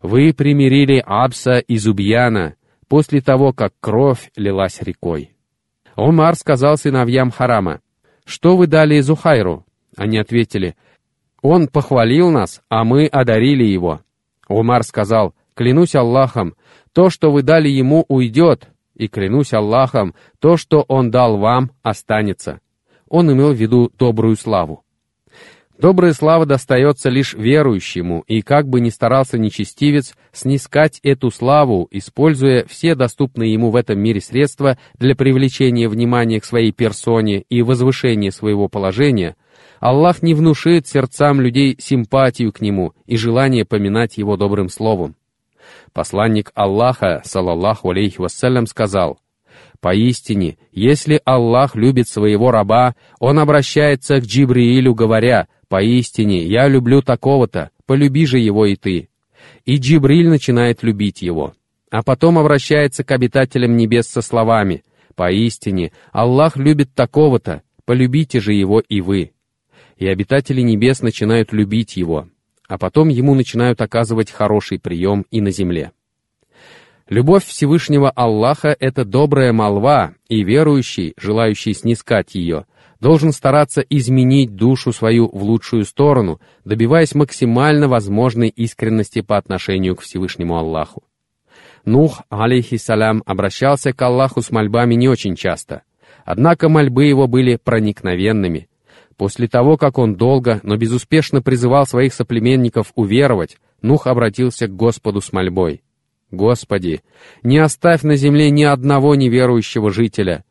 «Вы 0.02 0.34
примирили 0.34 1.04
Абса 1.06 1.60
и 1.60 1.78
Зубьяна 1.78 2.56
после 2.88 3.22
того, 3.22 3.52
как 3.52 3.74
кровь 3.80 4.32
лилась 4.36 4.82
рекой». 4.82 5.32
Омар 5.96 6.36
сказал 6.36 6.78
сыновьям 6.78 7.32
Харама, 7.32 7.82
«Что 8.26 8.56
вы 8.56 8.68
дали 8.68 9.00
Зухайру?» 9.00 9.66
Они 9.98 10.18
ответили, 10.18 10.76
«Он 11.42 11.68
похвалил 11.68 12.32
нас, 12.32 12.62
а 12.70 12.84
мы 12.84 13.08
одарили 13.08 13.64
его». 13.64 14.02
Умар 14.48 14.84
сказал, 14.84 15.34
«Клянусь 15.56 15.96
Аллахом, 15.96 16.56
то, 16.96 17.10
что 17.10 17.30
вы 17.30 17.44
дали 17.44 17.68
ему, 17.68 18.06
уйдет, 18.08 18.70
и 18.96 19.10
клянусь 19.10 19.54
Аллахом, 19.54 20.16
то, 20.40 20.56
что 20.56 20.82
он 20.88 21.12
дал 21.12 21.38
вам, 21.38 21.72
останется». 21.84 22.62
Он 23.08 23.32
имел 23.32 23.54
в 23.54 23.58
виду 23.58 23.92
добрую 24.00 24.36
славу. 24.36 24.84
Добрая 25.78 26.14
слава 26.14 26.46
достается 26.46 27.10
лишь 27.10 27.34
верующему, 27.34 28.24
и 28.28 28.42
как 28.42 28.68
бы 28.68 28.80
ни 28.80 28.90
старался 28.90 29.38
нечестивец 29.38 30.16
снискать 30.32 31.02
эту 31.04 31.30
славу, 31.32 31.88
используя 31.92 32.66
все 32.66 32.96
доступные 32.96 33.52
ему 33.52 33.70
в 33.70 33.76
этом 33.76 34.00
мире 34.00 34.22
средства 34.22 34.78
для 34.98 35.16
привлечения 35.16 35.90
внимания 35.90 36.40
к 36.40 36.46
своей 36.46 36.72
персоне 36.72 37.42
и 37.50 37.62
возвышения 37.62 38.32
своего 38.32 38.70
положения, 38.70 39.36
Аллах 39.82 40.24
не 40.24 40.34
внушит 40.34 40.88
сердцам 40.88 41.42
людей 41.42 41.76
симпатию 41.78 42.54
к 42.54 42.62
нему 42.62 42.94
и 43.06 43.18
желание 43.18 43.66
поминать 43.66 44.18
его 44.18 44.38
добрым 44.38 44.70
словом. 44.70 45.16
Посланник 45.94 46.52
Аллаха, 46.56 47.22
салаллаху 47.24 47.92
алейхи 47.92 48.20
вассалям, 48.20 48.68
сказал, 48.68 49.20
«Поистине, 49.80 50.58
если 50.72 51.22
Аллах 51.26 51.76
любит 51.76 52.08
своего 52.08 52.52
раба, 52.52 52.96
он 53.20 53.40
обращается 53.40 54.20
к 54.20 54.26
Джибриилю, 54.26 54.94
говоря, 54.94 55.48
«Поистине, 55.68 56.44
я 56.44 56.68
люблю 56.68 57.02
такого-то, 57.02 57.72
полюби 57.86 58.26
же 58.26 58.40
его 58.40 58.66
и 58.66 58.76
ты». 58.76 59.10
И 59.66 59.78
Джибриль 59.78 60.28
начинает 60.28 60.84
любить 60.84 61.22
его. 61.22 61.54
А 61.92 62.04
потом 62.04 62.38
обращается 62.38 63.04
к 63.04 63.12
обитателям 63.12 63.78
небес 63.78 64.08
со 64.08 64.22
словами, 64.22 64.84
«Поистине, 65.16 65.92
Аллах 66.12 66.58
любит 66.58 66.94
такого-то, 66.94 67.62
полюбите 67.86 68.40
же 68.40 68.54
его 68.54 68.82
и 68.82 69.02
вы». 69.02 69.32
И 69.98 70.08
обитатели 70.08 70.62
небес 70.62 71.02
начинают 71.02 71.54
любить 71.54 71.96
его, 71.96 72.28
а 72.68 72.78
потом 72.78 73.10
ему 73.10 73.36
начинают 73.36 73.82
оказывать 73.82 74.32
хороший 74.32 74.80
прием 74.80 75.26
и 75.32 75.42
на 75.42 75.52
земле. 75.52 75.92
Любовь 77.08 77.46
Всевышнего 77.46 78.10
Аллаха— 78.10 78.76
это 78.80 79.06
добрая 79.06 79.54
молва, 79.54 80.16
и 80.28 80.44
верующий, 80.44 81.14
желающий 81.18 81.74
снискать 81.74 82.34
ее, 82.34 82.66
должен 83.00 83.32
стараться 83.32 83.82
изменить 83.82 84.56
душу 84.56 84.92
свою 84.92 85.30
в 85.30 85.44
лучшую 85.44 85.86
сторону, 85.86 86.42
добиваясь 86.64 87.14
максимально 87.14 87.88
возможной 87.88 88.50
искренности 88.50 89.22
по 89.22 89.38
отношению 89.38 89.96
к 89.96 90.02
Всевышнему 90.02 90.58
Аллаху. 90.58 91.04
Нух, 91.86 92.24
алейхиссалям, 92.30 93.22
обращался 93.28 93.94
к 93.94 94.02
Аллаху 94.02 94.42
с 94.42 94.50
мольбами 94.50 94.96
не 94.96 95.08
очень 95.08 95.36
часто, 95.36 95.84
однако 96.26 96.70
мольбы 96.70 97.06
его 97.06 97.28
были 97.28 97.60
проникновенными. 97.64 98.68
После 99.18 99.48
того, 99.48 99.78
как 99.78 99.98
он 99.98 100.16
долго, 100.16 100.60
но 100.64 100.76
безуспешно 100.76 101.42
призывал 101.42 101.86
своих 101.86 102.14
соплеменников 102.14 102.92
уверовать, 102.96 103.58
Нух 103.82 104.08
обратился 104.08 104.68
к 104.68 104.76
Господу 104.76 105.22
с 105.22 105.32
мольбой. 105.32 105.84
«Господи, 106.32 107.02
не 107.44 107.60
оставь 107.60 108.02
на 108.02 108.16
земле 108.16 108.50
ни 108.50 108.64
одного 108.64 109.16
неверующего 109.16 109.92
жителя, 109.92 110.44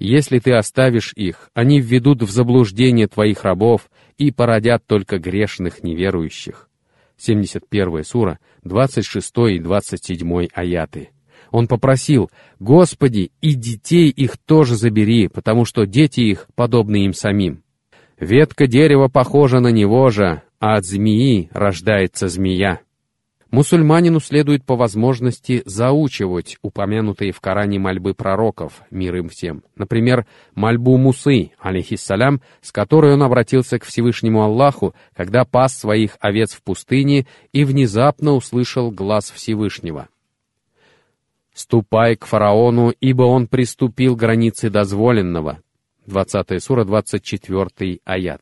если 0.00 0.38
ты 0.38 0.52
оставишь 0.54 1.12
их, 1.14 1.50
они 1.52 1.78
введут 1.78 2.22
в 2.22 2.30
заблуждение 2.30 3.06
твоих 3.06 3.44
рабов 3.44 3.90
и 4.16 4.32
породят 4.32 4.84
только 4.86 5.18
грешных 5.18 5.82
неверующих. 5.82 6.70
71 7.18 8.02
сура, 8.04 8.38
26 8.64 9.32
и 9.50 9.58
27 9.58 10.48
аяты. 10.54 11.10
Он 11.50 11.68
попросил, 11.68 12.30
«Господи, 12.58 13.30
и 13.42 13.54
детей 13.54 14.08
их 14.08 14.38
тоже 14.38 14.74
забери, 14.74 15.28
потому 15.28 15.66
что 15.66 15.84
дети 15.84 16.20
их 16.20 16.48
подобны 16.54 17.04
им 17.04 17.12
самим». 17.12 17.62
Ветка 18.20 18.66
дерева 18.66 19.08
похожа 19.08 19.60
на 19.60 19.68
него 19.68 20.10
же, 20.10 20.42
а 20.58 20.76
от 20.76 20.84
змеи 20.84 21.48
рождается 21.54 22.28
змея. 22.28 22.80
Мусульманину 23.50 24.20
следует 24.20 24.62
по 24.62 24.76
возможности 24.76 25.62
заучивать 25.64 26.58
упомянутые 26.60 27.32
в 27.32 27.40
Коране 27.40 27.78
мольбы 27.78 28.12
пророков, 28.12 28.82
мир 28.90 29.16
им 29.16 29.30
всем. 29.30 29.64
Например, 29.74 30.26
мольбу 30.54 30.98
Мусы, 30.98 31.52
алейхиссалям, 31.58 32.42
с 32.60 32.72
которой 32.72 33.14
он 33.14 33.22
обратился 33.22 33.78
к 33.78 33.84
Всевышнему 33.84 34.42
Аллаху, 34.42 34.94
когда 35.16 35.46
пас 35.46 35.76
своих 35.76 36.18
овец 36.20 36.52
в 36.52 36.62
пустыне 36.62 37.26
и 37.52 37.64
внезапно 37.64 38.34
услышал 38.34 38.90
глаз 38.90 39.30
Всевышнего. 39.30 40.08
«Ступай 41.54 42.16
к 42.16 42.26
фараону, 42.26 42.92
ибо 43.00 43.22
он 43.22 43.48
приступил 43.48 44.14
границы 44.14 44.68
дозволенного». 44.68 45.60
20 46.06 46.62
сура, 46.62 46.84
24 46.84 48.00
аят. 48.04 48.40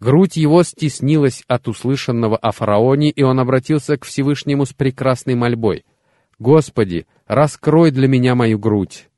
Грудь 0.00 0.36
его 0.36 0.62
стеснилась 0.64 1.44
от 1.46 1.68
услышанного 1.68 2.36
о 2.36 2.50
фараоне, 2.50 3.10
и 3.10 3.22
он 3.22 3.38
обратился 3.38 3.96
к 3.96 4.04
Всевышнему 4.04 4.66
с 4.66 4.72
прекрасной 4.72 5.36
мольбой. 5.36 5.84
«Господи, 6.38 7.06
раскрой 7.26 7.92
для 7.92 8.08
меня 8.08 8.34
мою 8.34 8.58
грудь!» 8.58 9.08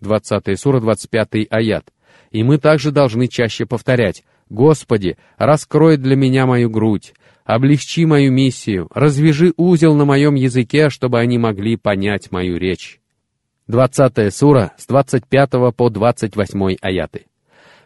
20 0.00 0.58
сура, 0.58 0.80
25 0.80 1.46
аят. 1.50 1.92
И 2.30 2.42
мы 2.42 2.58
также 2.58 2.90
должны 2.90 3.28
чаще 3.28 3.64
повторять 3.64 4.24
«Господи, 4.50 5.18
раскрой 5.36 5.98
для 5.98 6.16
меня 6.16 6.46
мою 6.46 6.70
грудь, 6.70 7.14
облегчи 7.44 8.04
мою 8.04 8.32
миссию, 8.32 8.88
развяжи 8.92 9.52
узел 9.56 9.94
на 9.94 10.04
моем 10.04 10.34
языке, 10.34 10.90
чтобы 10.90 11.20
они 11.20 11.38
могли 11.38 11.76
понять 11.76 12.32
мою 12.32 12.56
речь». 12.56 13.00
20 13.68 14.34
сура 14.34 14.72
с 14.78 14.86
25 14.86 15.74
по 15.76 15.90
28 15.90 16.76
аяты. 16.80 17.26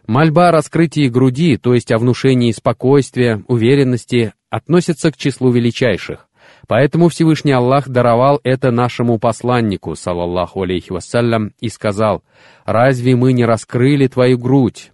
Мольба 0.07 0.49
о 0.49 0.53
раскрытии 0.53 1.09
груди, 1.09 1.57
то 1.57 1.75
есть 1.75 1.90
о 1.90 1.99
внушении 1.99 2.53
спокойствия, 2.53 3.42
уверенности, 3.49 4.33
относится 4.49 5.11
к 5.11 5.16
числу 5.16 5.51
величайших. 5.51 6.29
Поэтому 6.68 7.09
Всевышний 7.09 7.51
Аллах 7.51 7.88
даровал 7.88 8.40
это 8.45 8.71
нашему 8.71 9.18
посланнику, 9.18 9.97
салаллаху 9.97 10.62
алейхи 10.62 10.92
вассалям, 10.92 11.53
и 11.61 11.68
сказал, 11.68 12.23
«Разве 12.64 13.16
мы 13.16 13.33
не 13.33 13.45
раскрыли 13.45 14.07
твою 14.07 14.38
грудь?» 14.38 14.92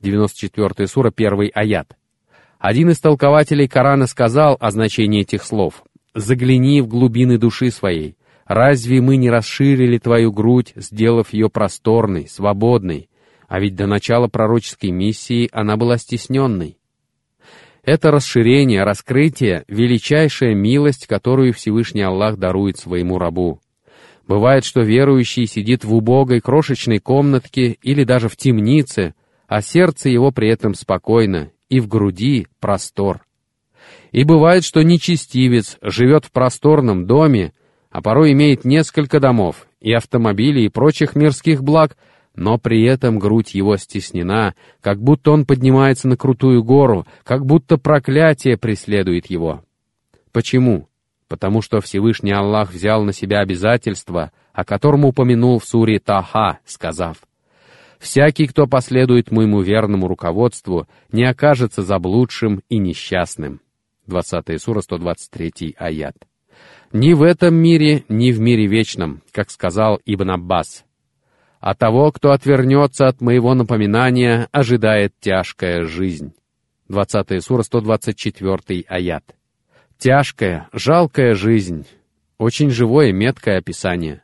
94 0.00 0.88
сура, 0.88 1.12
1 1.14 1.50
аят. 1.54 1.96
Один 2.58 2.90
из 2.90 2.98
толкователей 2.98 3.68
Корана 3.68 4.08
сказал 4.08 4.56
о 4.58 4.72
значении 4.72 5.20
этих 5.20 5.44
слов, 5.44 5.84
«Загляни 6.14 6.80
в 6.80 6.88
глубины 6.88 7.38
души 7.38 7.70
своей. 7.70 8.17
Разве 8.48 9.02
мы 9.02 9.18
не 9.18 9.28
расширили 9.28 9.98
твою 9.98 10.32
грудь, 10.32 10.72
сделав 10.74 11.34
ее 11.34 11.50
просторной, 11.50 12.26
свободной, 12.26 13.10
а 13.46 13.60
ведь 13.60 13.74
до 13.74 13.86
начала 13.86 14.26
пророческой 14.26 14.90
миссии 14.90 15.50
она 15.52 15.76
была 15.76 15.98
стесненной. 15.98 16.78
Это 17.84 18.10
расширение, 18.10 18.84
раскрытие— 18.84 19.64
величайшая 19.68 20.54
милость, 20.54 21.06
которую 21.06 21.52
Всевышний 21.52 22.02
Аллах 22.02 22.38
дарует 22.38 22.78
своему 22.78 23.18
рабу. 23.18 23.60
Бывает, 24.26 24.64
что 24.64 24.80
верующий 24.80 25.46
сидит 25.46 25.84
в 25.84 25.94
убогой 25.94 26.40
крошечной 26.40 27.00
комнатке 27.00 27.76
или 27.82 28.04
даже 28.04 28.30
в 28.30 28.36
темнице, 28.36 29.14
а 29.46 29.60
сердце 29.60 30.08
его 30.08 30.32
при 30.32 30.48
этом 30.48 30.74
спокойно, 30.74 31.50
и 31.68 31.80
в 31.80 31.88
груди 31.88 32.46
простор. 32.60 33.26
И 34.10 34.24
бывает, 34.24 34.64
что 34.64 34.82
нечестивец 34.82 35.76
живет 35.82 36.24
в 36.24 36.32
просторном 36.32 37.06
доме, 37.06 37.52
а 37.98 38.00
порой 38.00 38.30
имеет 38.30 38.64
несколько 38.64 39.18
домов, 39.18 39.66
и 39.80 39.92
автомобилей, 39.92 40.66
и 40.66 40.68
прочих 40.68 41.16
мирских 41.16 41.64
благ— 41.64 41.96
но 42.36 42.56
при 42.56 42.84
этом 42.84 43.18
грудь 43.18 43.56
его 43.56 43.76
стеснена, 43.76 44.54
как 44.80 45.02
будто 45.02 45.32
он 45.32 45.44
поднимается 45.44 46.06
на 46.06 46.16
крутую 46.16 46.62
гору, 46.62 47.04
как 47.24 47.44
будто 47.44 47.78
проклятие 47.78 48.56
преследует 48.56 49.26
его. 49.26 49.64
Почему? 50.30 50.88
Потому 51.26 51.62
что 51.62 51.80
Всевышний 51.80 52.30
Аллах 52.30 52.72
взял 52.72 53.02
на 53.02 53.12
себя 53.12 53.40
обязательство, 53.40 54.30
о 54.52 54.64
котором 54.64 55.04
упомянул 55.04 55.58
в 55.58 55.64
суре 55.64 55.98
Таха, 55.98 56.60
сказав, 56.64 57.16
«Всякий, 57.98 58.46
кто 58.46 58.68
последует 58.68 59.32
моему 59.32 59.60
верному 59.60 60.06
руководству, 60.06 60.86
не 61.10 61.24
окажется 61.24 61.82
заблудшим 61.82 62.62
и 62.68 62.78
несчастным». 62.78 63.62
20 64.06 64.62
сура, 64.62 64.80
123 64.80 65.74
аят. 65.76 66.27
Ни 66.92 67.12
в 67.12 67.22
этом 67.22 67.54
мире, 67.54 68.04
ни 68.08 68.32
в 68.32 68.40
мире 68.40 68.66
вечном, 68.66 69.22
как 69.30 69.50
сказал 69.50 70.00
Ибн 70.06 70.30
Аббас, 70.30 70.84
а 71.60 71.74
того, 71.74 72.10
кто 72.12 72.30
отвернется 72.30 73.08
от 73.08 73.20
моего 73.20 73.54
напоминания, 73.54 74.48
ожидает 74.52 75.12
тяжкая 75.20 75.84
жизнь. 75.84 76.32
20 76.88 77.44
сура, 77.44 77.62
124 77.62 78.84
аят. 78.88 79.24
Тяжкая, 79.98 80.68
жалкая 80.72 81.34
жизнь. 81.34 81.84
Очень 82.38 82.70
живое, 82.70 83.12
меткое 83.12 83.58
описание. 83.58 84.22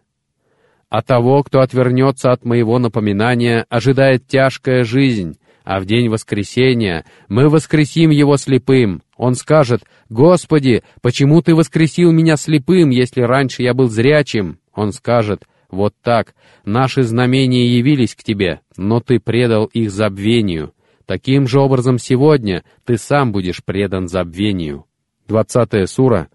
А 0.88 1.02
того, 1.02 1.42
кто 1.42 1.60
отвернется 1.60 2.32
от 2.32 2.46
моего 2.46 2.78
напоминания, 2.78 3.66
ожидает 3.68 4.26
тяжкая 4.26 4.84
жизнь, 4.84 5.36
а 5.64 5.80
в 5.80 5.86
день 5.86 6.08
воскресения 6.08 7.04
мы 7.28 7.48
воскресим 7.48 8.10
его 8.10 8.36
слепым. 8.36 9.02
Он 9.16 9.34
скажет, 9.34 9.82
«Господи, 10.10 10.84
почему 11.00 11.40
ты 11.40 11.54
воскресил 11.54 12.12
меня 12.12 12.36
слепым, 12.36 12.90
если 12.90 13.22
раньше 13.22 13.62
я 13.62 13.72
был 13.72 13.88
зрячим?» 13.88 14.58
Он 14.74 14.92
скажет, 14.92 15.44
«Вот 15.70 15.94
так, 16.02 16.34
наши 16.64 17.02
знамения 17.02 17.66
явились 17.66 18.14
к 18.14 18.22
тебе, 18.22 18.60
но 18.76 19.00
ты 19.00 19.18
предал 19.18 19.64
их 19.66 19.90
забвению. 19.90 20.72
Таким 21.06 21.48
же 21.48 21.60
образом 21.60 21.98
сегодня 21.98 22.62
ты 22.84 22.98
сам 22.98 23.32
будешь 23.32 23.64
предан 23.64 24.06
забвению». 24.06 24.84
20 25.28 25.88
сура, 25.88 26.28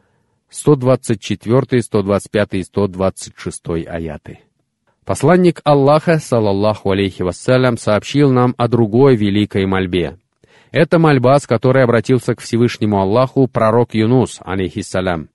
124, 0.50 1.82
125 1.84 2.54
и 2.54 2.64
126 2.64 3.62
аяты. 3.88 4.40
Посланник 5.10 5.62
Аллаха, 5.64 6.20
салаллаху 6.20 6.92
алейхи 6.92 7.24
вассалям, 7.24 7.80
сообщил 7.80 8.32
нам 8.32 8.54
о 8.58 8.68
другой 8.68 9.16
великой 9.16 9.66
мольбе. 9.66 10.20
Это 10.70 11.00
мольба, 11.00 11.40
с 11.40 11.48
которой 11.48 11.84
обратился 11.84 12.36
к 12.36 12.42
Всевышнему 12.42 13.02
Аллаху 13.02 13.48
пророк 13.48 13.96
Юнус, 13.96 14.38
алейхиссалям. 14.40 15.30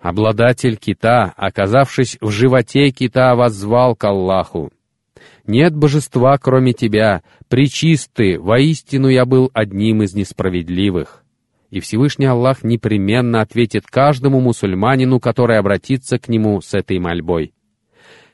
Обладатель 0.00 0.78
кита, 0.78 1.34
оказавшись 1.36 2.16
в 2.22 2.30
животе 2.30 2.88
кита, 2.88 3.34
воззвал 3.34 3.96
к 3.96 4.04
Аллаху. 4.04 4.72
«Нет 5.46 5.76
божества, 5.76 6.38
кроме 6.38 6.72
тебя, 6.72 7.22
причисты, 7.48 8.40
воистину 8.40 9.08
я 9.08 9.26
был 9.26 9.50
одним 9.52 10.04
из 10.04 10.14
несправедливых». 10.14 11.22
И 11.68 11.80
Всевышний 11.80 12.24
Аллах 12.24 12.64
непременно 12.64 13.42
ответит 13.42 13.84
каждому 13.86 14.40
мусульманину, 14.40 15.20
который 15.20 15.58
обратится 15.58 16.18
к 16.18 16.28
нему 16.30 16.62
с 16.62 16.72
этой 16.72 16.98
мольбой. 16.98 17.52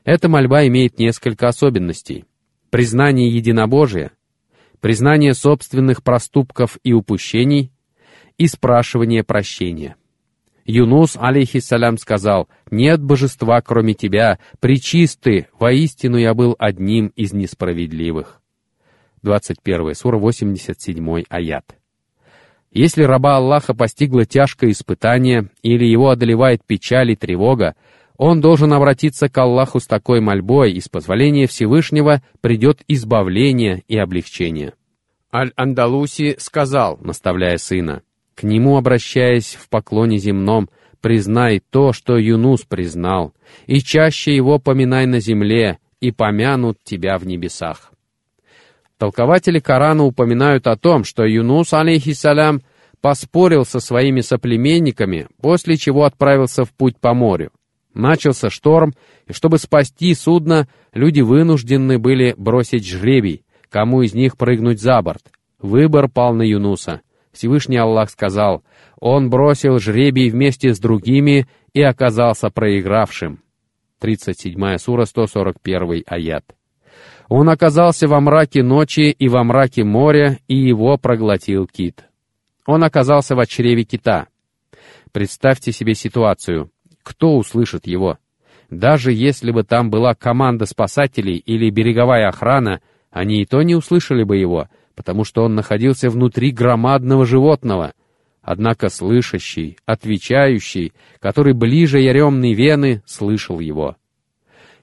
Эта 0.04 0.28
мольба 0.28 0.66
имеет 0.66 0.98
несколько 0.98 1.48
особенностей. 1.48 2.24
Признание 2.70 3.28
единобожия, 3.28 4.12
признание 4.80 5.34
собственных 5.34 6.02
проступков 6.02 6.78
и 6.82 6.92
упущений 6.92 7.70
и 8.38 8.46
спрашивание 8.48 9.22
прощения. 9.22 9.96
Юнус, 10.64 11.16
алейхиссалям, 11.20 11.98
сказал, 11.98 12.48
«Нет 12.70 13.02
божества, 13.02 13.60
кроме 13.60 13.94
тебя, 13.94 14.38
причисты, 14.60 15.48
воистину 15.58 16.16
я 16.16 16.34
был 16.34 16.56
одним 16.58 17.08
из 17.08 17.32
несправедливых». 17.32 18.40
21 19.22 19.94
сура, 19.94 20.18
87 20.18 21.24
аят. 21.28 21.76
Если 22.70 23.02
раба 23.02 23.36
Аллаха 23.36 23.74
постигло 23.74 24.24
тяжкое 24.24 24.70
испытание 24.70 25.50
или 25.62 25.84
его 25.84 26.10
одолевает 26.10 26.64
печаль 26.64 27.10
и 27.10 27.16
тревога, 27.16 27.76
он 28.22 28.40
должен 28.40 28.72
обратиться 28.72 29.28
к 29.28 29.36
Аллаху 29.36 29.80
с 29.80 29.88
такой 29.88 30.20
мольбой, 30.20 30.70
и 30.70 30.80
с 30.80 30.88
позволения 30.88 31.48
Всевышнего 31.48 32.22
придет 32.40 32.82
избавление 32.86 33.82
и 33.88 33.98
облегчение. 33.98 34.74
Аль-Андалуси 35.34 36.36
сказал, 36.38 36.98
наставляя 37.00 37.56
сына, 37.56 38.02
«К 38.36 38.44
нему, 38.44 38.76
обращаясь 38.76 39.56
в 39.60 39.68
поклоне 39.68 40.18
земном, 40.18 40.70
признай 41.00 41.60
то, 41.68 41.92
что 41.92 42.16
Юнус 42.16 42.62
признал, 42.62 43.34
и 43.66 43.80
чаще 43.80 44.36
его 44.36 44.60
поминай 44.60 45.06
на 45.06 45.18
земле, 45.18 45.78
и 45.98 46.12
помянут 46.12 46.78
тебя 46.84 47.18
в 47.18 47.26
небесах». 47.26 47.92
Толкователи 48.98 49.58
Корана 49.58 50.04
упоминают 50.04 50.68
о 50.68 50.76
том, 50.76 51.02
что 51.02 51.24
Юнус, 51.24 51.72
алейхиссалям, 51.72 52.62
поспорил 53.00 53.64
со 53.64 53.80
своими 53.80 54.20
соплеменниками, 54.20 55.26
после 55.40 55.76
чего 55.76 56.04
отправился 56.04 56.64
в 56.64 56.70
путь 56.70 56.96
по 57.00 57.14
морю. 57.14 57.50
Начался 57.94 58.48
шторм, 58.48 58.94
и 59.26 59.32
чтобы 59.32 59.58
спасти 59.58 60.14
судно, 60.14 60.66
люди 60.92 61.20
вынуждены 61.20 61.98
были 61.98 62.34
бросить 62.36 62.86
жребий, 62.86 63.44
кому 63.68 64.02
из 64.02 64.14
них 64.14 64.36
прыгнуть 64.36 64.80
за 64.80 65.00
борт. 65.02 65.22
Выбор 65.60 66.08
пал 66.08 66.34
на 66.34 66.42
Юнуса. 66.42 67.02
Всевышний 67.32 67.76
Аллах 67.76 68.10
сказал, 68.10 68.62
«Он 68.98 69.30
бросил 69.30 69.78
жребий 69.78 70.30
вместе 70.30 70.74
с 70.74 70.78
другими 70.78 71.46
и 71.72 71.82
оказался 71.82 72.50
проигравшим». 72.50 73.40
37 74.00 74.78
сура, 74.78 75.04
141 75.04 76.02
аят. 76.06 76.44
Он 77.28 77.48
оказался 77.48 78.08
во 78.08 78.20
мраке 78.20 78.62
ночи 78.62 79.14
и 79.16 79.28
во 79.28 79.44
мраке 79.44 79.84
моря, 79.84 80.38
и 80.48 80.56
его 80.56 80.98
проглотил 80.98 81.66
кит. 81.66 82.04
Он 82.66 82.84
оказался 82.84 83.34
в 83.36 83.46
чреве 83.46 83.84
кита. 83.84 84.26
Представьте 85.12 85.72
себе 85.72 85.94
ситуацию 85.94 86.71
кто 87.02 87.36
услышит 87.36 87.86
его? 87.86 88.18
Даже 88.70 89.12
если 89.12 89.50
бы 89.50 89.64
там 89.64 89.90
была 89.90 90.14
команда 90.14 90.64
спасателей 90.64 91.36
или 91.36 91.68
береговая 91.68 92.28
охрана, 92.28 92.80
они 93.10 93.42
и 93.42 93.44
то 93.44 93.60
не 93.62 93.74
услышали 93.74 94.22
бы 94.24 94.38
его, 94.38 94.68
потому 94.94 95.24
что 95.24 95.44
он 95.44 95.54
находился 95.54 96.08
внутри 96.08 96.52
громадного 96.52 97.26
животного. 97.26 97.92
Однако 98.40 98.88
слышащий, 98.88 99.76
отвечающий, 99.84 100.94
который 101.20 101.52
ближе 101.52 102.00
яремной 102.00 102.54
вены, 102.54 103.02
слышал 103.04 103.60
его. 103.60 103.96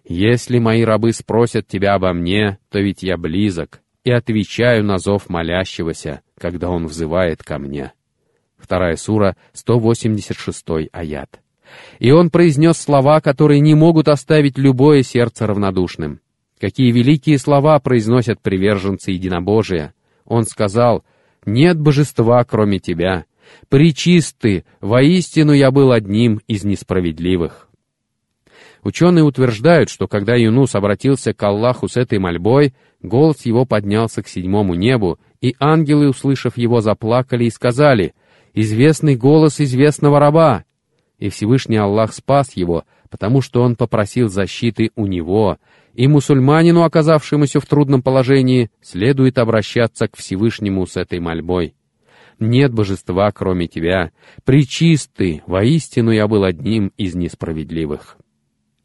«Если 0.08 0.60
мои 0.60 0.84
рабы 0.84 1.12
спросят 1.12 1.68
тебя 1.68 1.96
обо 1.96 2.14
мне, 2.14 2.60
то 2.70 2.80
ведь 2.80 3.04
я 3.04 3.18
близок, 3.18 3.82
и 4.04 4.12
отвечаю 4.12 4.84
на 4.84 4.98
зов 4.98 5.30
молящегося, 5.30 6.22
когда 6.38 6.70
он 6.70 6.86
взывает 6.86 7.44
ко 7.44 7.58
мне». 7.58 7.94
Вторая 8.58 8.98
сура, 8.98 9.36
186 9.54 10.90
аят 10.92 11.42
и 12.00 12.12
он 12.12 12.30
произнес 12.30 12.78
слова, 12.78 13.22
которые 13.22 13.60
не 13.60 13.76
могут 13.76 14.08
оставить 14.08 14.58
любое 14.58 15.04
сердце 15.04 15.48
равнодушным. 15.48 16.20
Какие 16.60 16.92
великие 16.92 17.38
слова 17.38 17.80
произносят 17.80 18.42
приверженцы 18.42 19.12
единобожия. 19.12 19.94
Он 20.26 20.44
сказал, 20.46 21.04
«Нет 21.46 21.80
божества, 21.80 22.44
кроме 22.44 22.80
тебя. 22.80 23.26
Причисты, 23.70 24.66
воистину 24.82 25.54
я 25.54 25.72
был 25.72 25.92
одним 25.92 26.42
из 26.48 26.64
несправедливых». 26.64 27.70
Ученые 28.84 29.24
утверждают, 29.24 29.90
что 29.90 30.08
когда 30.08 30.36
Юнус 30.36 30.76
обратился 30.76 31.34
к 31.34 31.44
Аллаху 31.44 31.88
с 31.88 31.98
этой 31.98 32.20
мольбой, 32.20 32.74
голос 33.02 33.46
его 33.46 33.66
поднялся 33.66 34.24
к 34.24 34.28
седьмому 34.28 34.74
небу, 34.76 35.20
и 35.42 35.56
ангелы, 35.60 36.10
услышав 36.10 36.58
его, 36.58 36.82
заплакали 36.82 37.46
и 37.46 37.50
сказали, 37.50 38.14
«Известный 38.54 39.16
голос 39.16 39.60
известного 39.60 40.20
раба, 40.20 40.64
и 41.20 41.30
Всевышний 41.30 41.78
Аллах 41.78 42.14
спас 42.14 42.56
его, 42.56 42.86
потому 43.10 43.42
что 43.42 43.62
он 43.62 43.76
попросил 43.76 44.30
защиты 44.30 44.92
у 44.96 45.06
него, 45.06 45.58
и 45.94 46.08
мусульманину, 46.08 46.84
оказавшемуся 46.84 47.60
в 47.60 47.66
трудном 47.66 48.02
положении, 48.02 48.72
следует 48.82 49.38
обращаться 49.38 50.08
к 50.08 50.16
Всевышнему 50.16 50.86
с 50.88 50.96
этой 50.96 51.20
мольбой. 51.20 51.76
«Нет 52.40 52.74
божества, 52.74 53.32
кроме 53.32 53.68
тебя. 53.68 54.12
Причистый, 54.46 55.42
воистину 55.46 56.12
я 56.12 56.28
был 56.28 56.46
одним 56.46 56.94
из 56.96 57.14
несправедливых». 57.16 58.18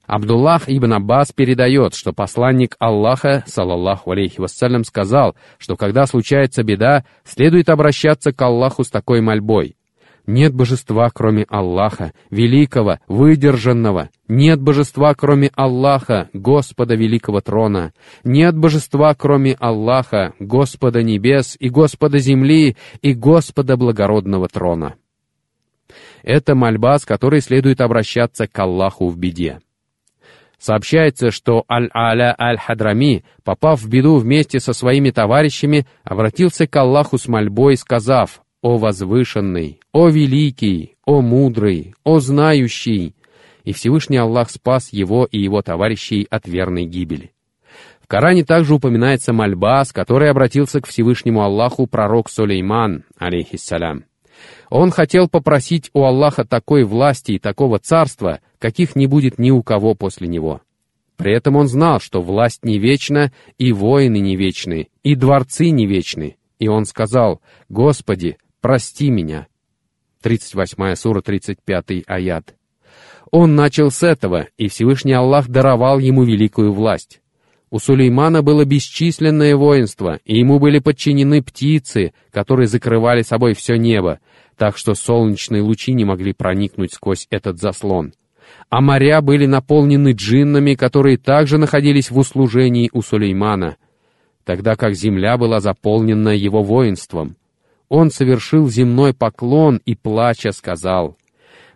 Абдуллах 0.06 0.64
ибн 0.68 0.94
Аббас 0.94 1.32
передает, 1.32 1.94
что 1.94 2.12
посланник 2.12 2.76
Аллаха, 2.78 3.42
салаллаху 3.46 4.10
алейхи 4.10 4.40
вассалям, 4.40 4.84
сказал, 4.84 5.34
что 5.56 5.76
когда 5.76 6.06
случается 6.06 6.62
беда, 6.62 7.04
следует 7.24 7.70
обращаться 7.70 8.32
к 8.32 8.42
Аллаху 8.42 8.84
с 8.84 8.90
такой 8.90 9.22
мольбой. 9.22 9.76
Нет 10.26 10.54
божества, 10.54 11.10
кроме 11.12 11.44
Аллаха, 11.48 12.12
великого, 12.30 12.98
выдержанного. 13.08 14.08
Нет 14.26 14.60
божества, 14.60 15.14
кроме 15.14 15.50
Аллаха, 15.54 16.30
Господа 16.32 16.94
великого 16.94 17.42
трона. 17.42 17.92
Нет 18.24 18.56
божества, 18.56 19.14
кроме 19.14 19.52
Аллаха, 19.52 20.32
Господа 20.38 21.02
небес 21.02 21.56
и 21.60 21.68
Господа 21.68 22.18
земли 22.18 22.76
и 23.02 23.12
Господа 23.12 23.76
благородного 23.76 24.48
трона. 24.48 24.94
Это 26.22 26.54
мольба, 26.54 26.98
с 26.98 27.04
которой 27.04 27.42
следует 27.42 27.82
обращаться 27.82 28.46
к 28.46 28.58
Аллаху 28.58 29.08
в 29.08 29.18
беде. 29.18 29.60
Сообщается, 30.58 31.30
что 31.30 31.64
Аль-Аля 31.70 32.34
Аль-Хадрами, 32.40 33.24
попав 33.42 33.82
в 33.82 33.88
беду 33.90 34.16
вместе 34.16 34.58
со 34.58 34.72
своими 34.72 35.10
товарищами, 35.10 35.86
обратился 36.02 36.66
к 36.66 36.74
Аллаху 36.76 37.18
с 37.18 37.28
мольбой, 37.28 37.76
сказав 37.76 38.40
«О 38.64 38.78
возвышенный, 38.78 39.78
о 39.92 40.08
великий, 40.08 40.96
о 41.04 41.20
мудрый, 41.20 41.94
о 42.02 42.18
знающий!» 42.18 43.14
И 43.62 43.74
Всевышний 43.74 44.16
Аллах 44.16 44.48
спас 44.48 44.90
его 44.90 45.28
и 45.30 45.38
его 45.38 45.60
товарищей 45.60 46.26
от 46.30 46.48
верной 46.48 46.86
гибели. 46.86 47.32
В 48.00 48.06
Коране 48.06 48.42
также 48.42 48.74
упоминается 48.74 49.34
мольба, 49.34 49.84
с 49.84 49.92
которой 49.92 50.30
обратился 50.30 50.80
к 50.80 50.86
Всевышнему 50.86 51.42
Аллаху 51.42 51.86
пророк 51.86 52.30
Сулейман, 52.30 53.04
алейхиссалям. 53.18 54.04
Он 54.70 54.90
хотел 54.90 55.28
попросить 55.28 55.90
у 55.92 56.04
Аллаха 56.04 56.46
такой 56.46 56.84
власти 56.84 57.32
и 57.32 57.38
такого 57.38 57.78
царства, 57.78 58.40
каких 58.58 58.96
не 58.96 59.06
будет 59.06 59.38
ни 59.38 59.50
у 59.50 59.62
кого 59.62 59.94
после 59.94 60.26
него. 60.26 60.62
При 61.18 61.34
этом 61.34 61.56
он 61.56 61.68
знал, 61.68 62.00
что 62.00 62.22
власть 62.22 62.64
не 62.64 62.78
вечна, 62.78 63.30
и 63.58 63.72
воины 63.72 64.20
не 64.20 64.36
вечны, 64.36 64.88
и 65.02 65.16
дворцы 65.16 65.68
не 65.68 65.84
вечны. 65.84 66.38
И 66.58 66.68
он 66.68 66.86
сказал, 66.86 67.42
«Господи, 67.68 68.38
прости 68.64 69.10
меня». 69.10 69.46
38 70.22 70.94
сура, 70.94 71.20
35 71.20 72.04
аят. 72.06 72.54
Он 73.30 73.54
начал 73.54 73.90
с 73.90 74.02
этого, 74.02 74.48
и 74.56 74.68
Всевышний 74.68 75.12
Аллах 75.12 75.48
даровал 75.48 75.98
ему 75.98 76.24
великую 76.24 76.72
власть. 76.72 77.20
У 77.68 77.78
Сулеймана 77.78 78.42
было 78.42 78.64
бесчисленное 78.64 79.54
воинство, 79.54 80.18
и 80.24 80.38
ему 80.38 80.58
были 80.58 80.78
подчинены 80.78 81.42
птицы, 81.42 82.14
которые 82.30 82.66
закрывали 82.66 83.20
собой 83.20 83.52
все 83.52 83.76
небо, 83.76 84.18
так 84.56 84.78
что 84.78 84.94
солнечные 84.94 85.60
лучи 85.60 85.92
не 85.92 86.06
могли 86.06 86.32
проникнуть 86.32 86.94
сквозь 86.94 87.26
этот 87.28 87.60
заслон. 87.60 88.14
А 88.70 88.80
моря 88.80 89.20
были 89.20 89.44
наполнены 89.44 90.12
джиннами, 90.12 90.74
которые 90.74 91.18
также 91.18 91.58
находились 91.58 92.10
в 92.10 92.16
услужении 92.16 92.88
у 92.94 93.02
Сулеймана, 93.02 93.76
тогда 94.42 94.74
как 94.74 94.94
земля 94.94 95.36
была 95.36 95.60
заполнена 95.60 96.30
его 96.30 96.62
воинством. 96.62 97.36
Он 97.96 98.10
совершил 98.10 98.68
земной 98.68 99.14
поклон 99.14 99.80
и, 99.86 99.94
плача, 99.94 100.50
сказал, 100.50 101.16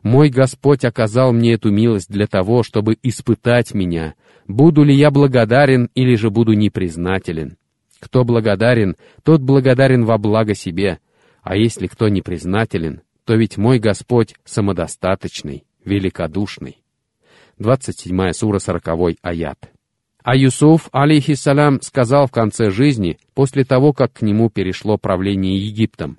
«Мой 0.03 0.31
Господь 0.31 0.85
оказал 0.85 1.33
мне 1.33 1.53
эту 1.53 1.71
милость 1.71 2.11
для 2.11 2.27
того, 2.27 2.65
чтобы 2.65 2.99
испытать 3.05 3.73
меня, 3.73 4.15
буду 4.49 4.83
ли 4.83 4.93
я 4.93 5.13
благодарен 5.13 5.89
или 5.95 6.17
же 6.17 6.31
буду 6.31 6.55
непризнателен. 6.55 7.57
Кто 8.01 8.25
благодарен, 8.25 8.97
тот 9.23 9.43
благодарен 9.43 10.05
во 10.07 10.19
благо 10.19 10.57
себе, 10.57 10.99
а 11.43 11.57
если 11.57 11.87
кто 11.87 12.09
непризнателен, 12.09 13.03
то 13.25 13.37
ведь 13.37 13.57
мой 13.57 13.79
Господь 13.79 14.35
самодостаточный, 14.45 15.63
великодушный». 15.85 16.83
27 17.59 18.33
сура 18.33 18.59
40 18.59 19.19
аят. 19.23 19.71
А 20.31 20.37
Юсуф, 20.37 20.91
алейхиссалям, 20.93 21.81
сказал 21.81 22.27
в 22.27 22.31
конце 22.31 22.71
жизни, 22.71 23.19
после 23.33 23.65
того, 23.65 23.95
как 23.95 24.13
к 24.13 24.21
нему 24.21 24.51
перешло 24.51 24.99
правление 24.99 25.57
Египтом, 25.57 26.19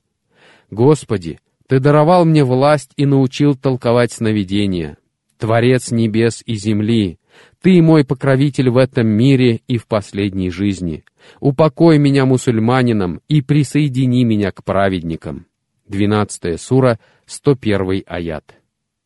«Господи, 0.71 1.37
Ты 1.67 1.79
даровал 1.79 2.25
мне 2.25 2.43
власть 2.43 2.91
и 2.97 3.05
научил 3.05 3.53
толковать 3.53 4.11
сновидения. 4.11 4.97
Творец 5.37 5.91
небес 5.91 6.41
и 6.43 6.55
земли, 6.55 7.19
Ты 7.61 7.83
мой 7.83 8.03
покровитель 8.03 8.71
в 8.71 8.77
этом 8.77 9.05
мире 9.05 9.61
и 9.67 9.77
в 9.77 9.85
последней 9.85 10.49
жизни. 10.49 11.03
Упокой 11.39 11.99
меня 11.99 12.25
мусульманином 12.25 13.21
и 13.27 13.43
присоедини 13.43 14.23
меня 14.23 14.51
к 14.51 14.63
праведникам». 14.63 15.45
12 15.87 16.59
сура, 16.59 16.97
101 17.27 18.05
аят. 18.07 18.55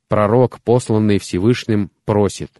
Пророк, 0.07 0.61
посланный 0.61 1.19
Всевышним, 1.19 1.91
просит, 2.05 2.51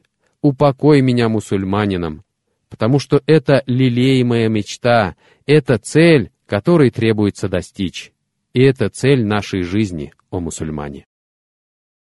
«Упокой 0.42 1.00
меня 1.00 1.30
мусульманином, 1.30 2.26
потому 2.74 2.98
что 2.98 3.22
это 3.28 3.62
лелеемая 3.68 4.50
мечта, 4.50 5.16
это 5.46 5.78
цель, 5.78 6.32
которой 6.48 6.90
требуется 6.90 7.48
достичь. 7.48 8.12
И 8.54 8.64
это 8.64 8.90
цель 8.90 9.24
нашей 9.24 9.62
жизни, 9.62 10.12
о 10.32 10.40
мусульмане. 10.40 11.06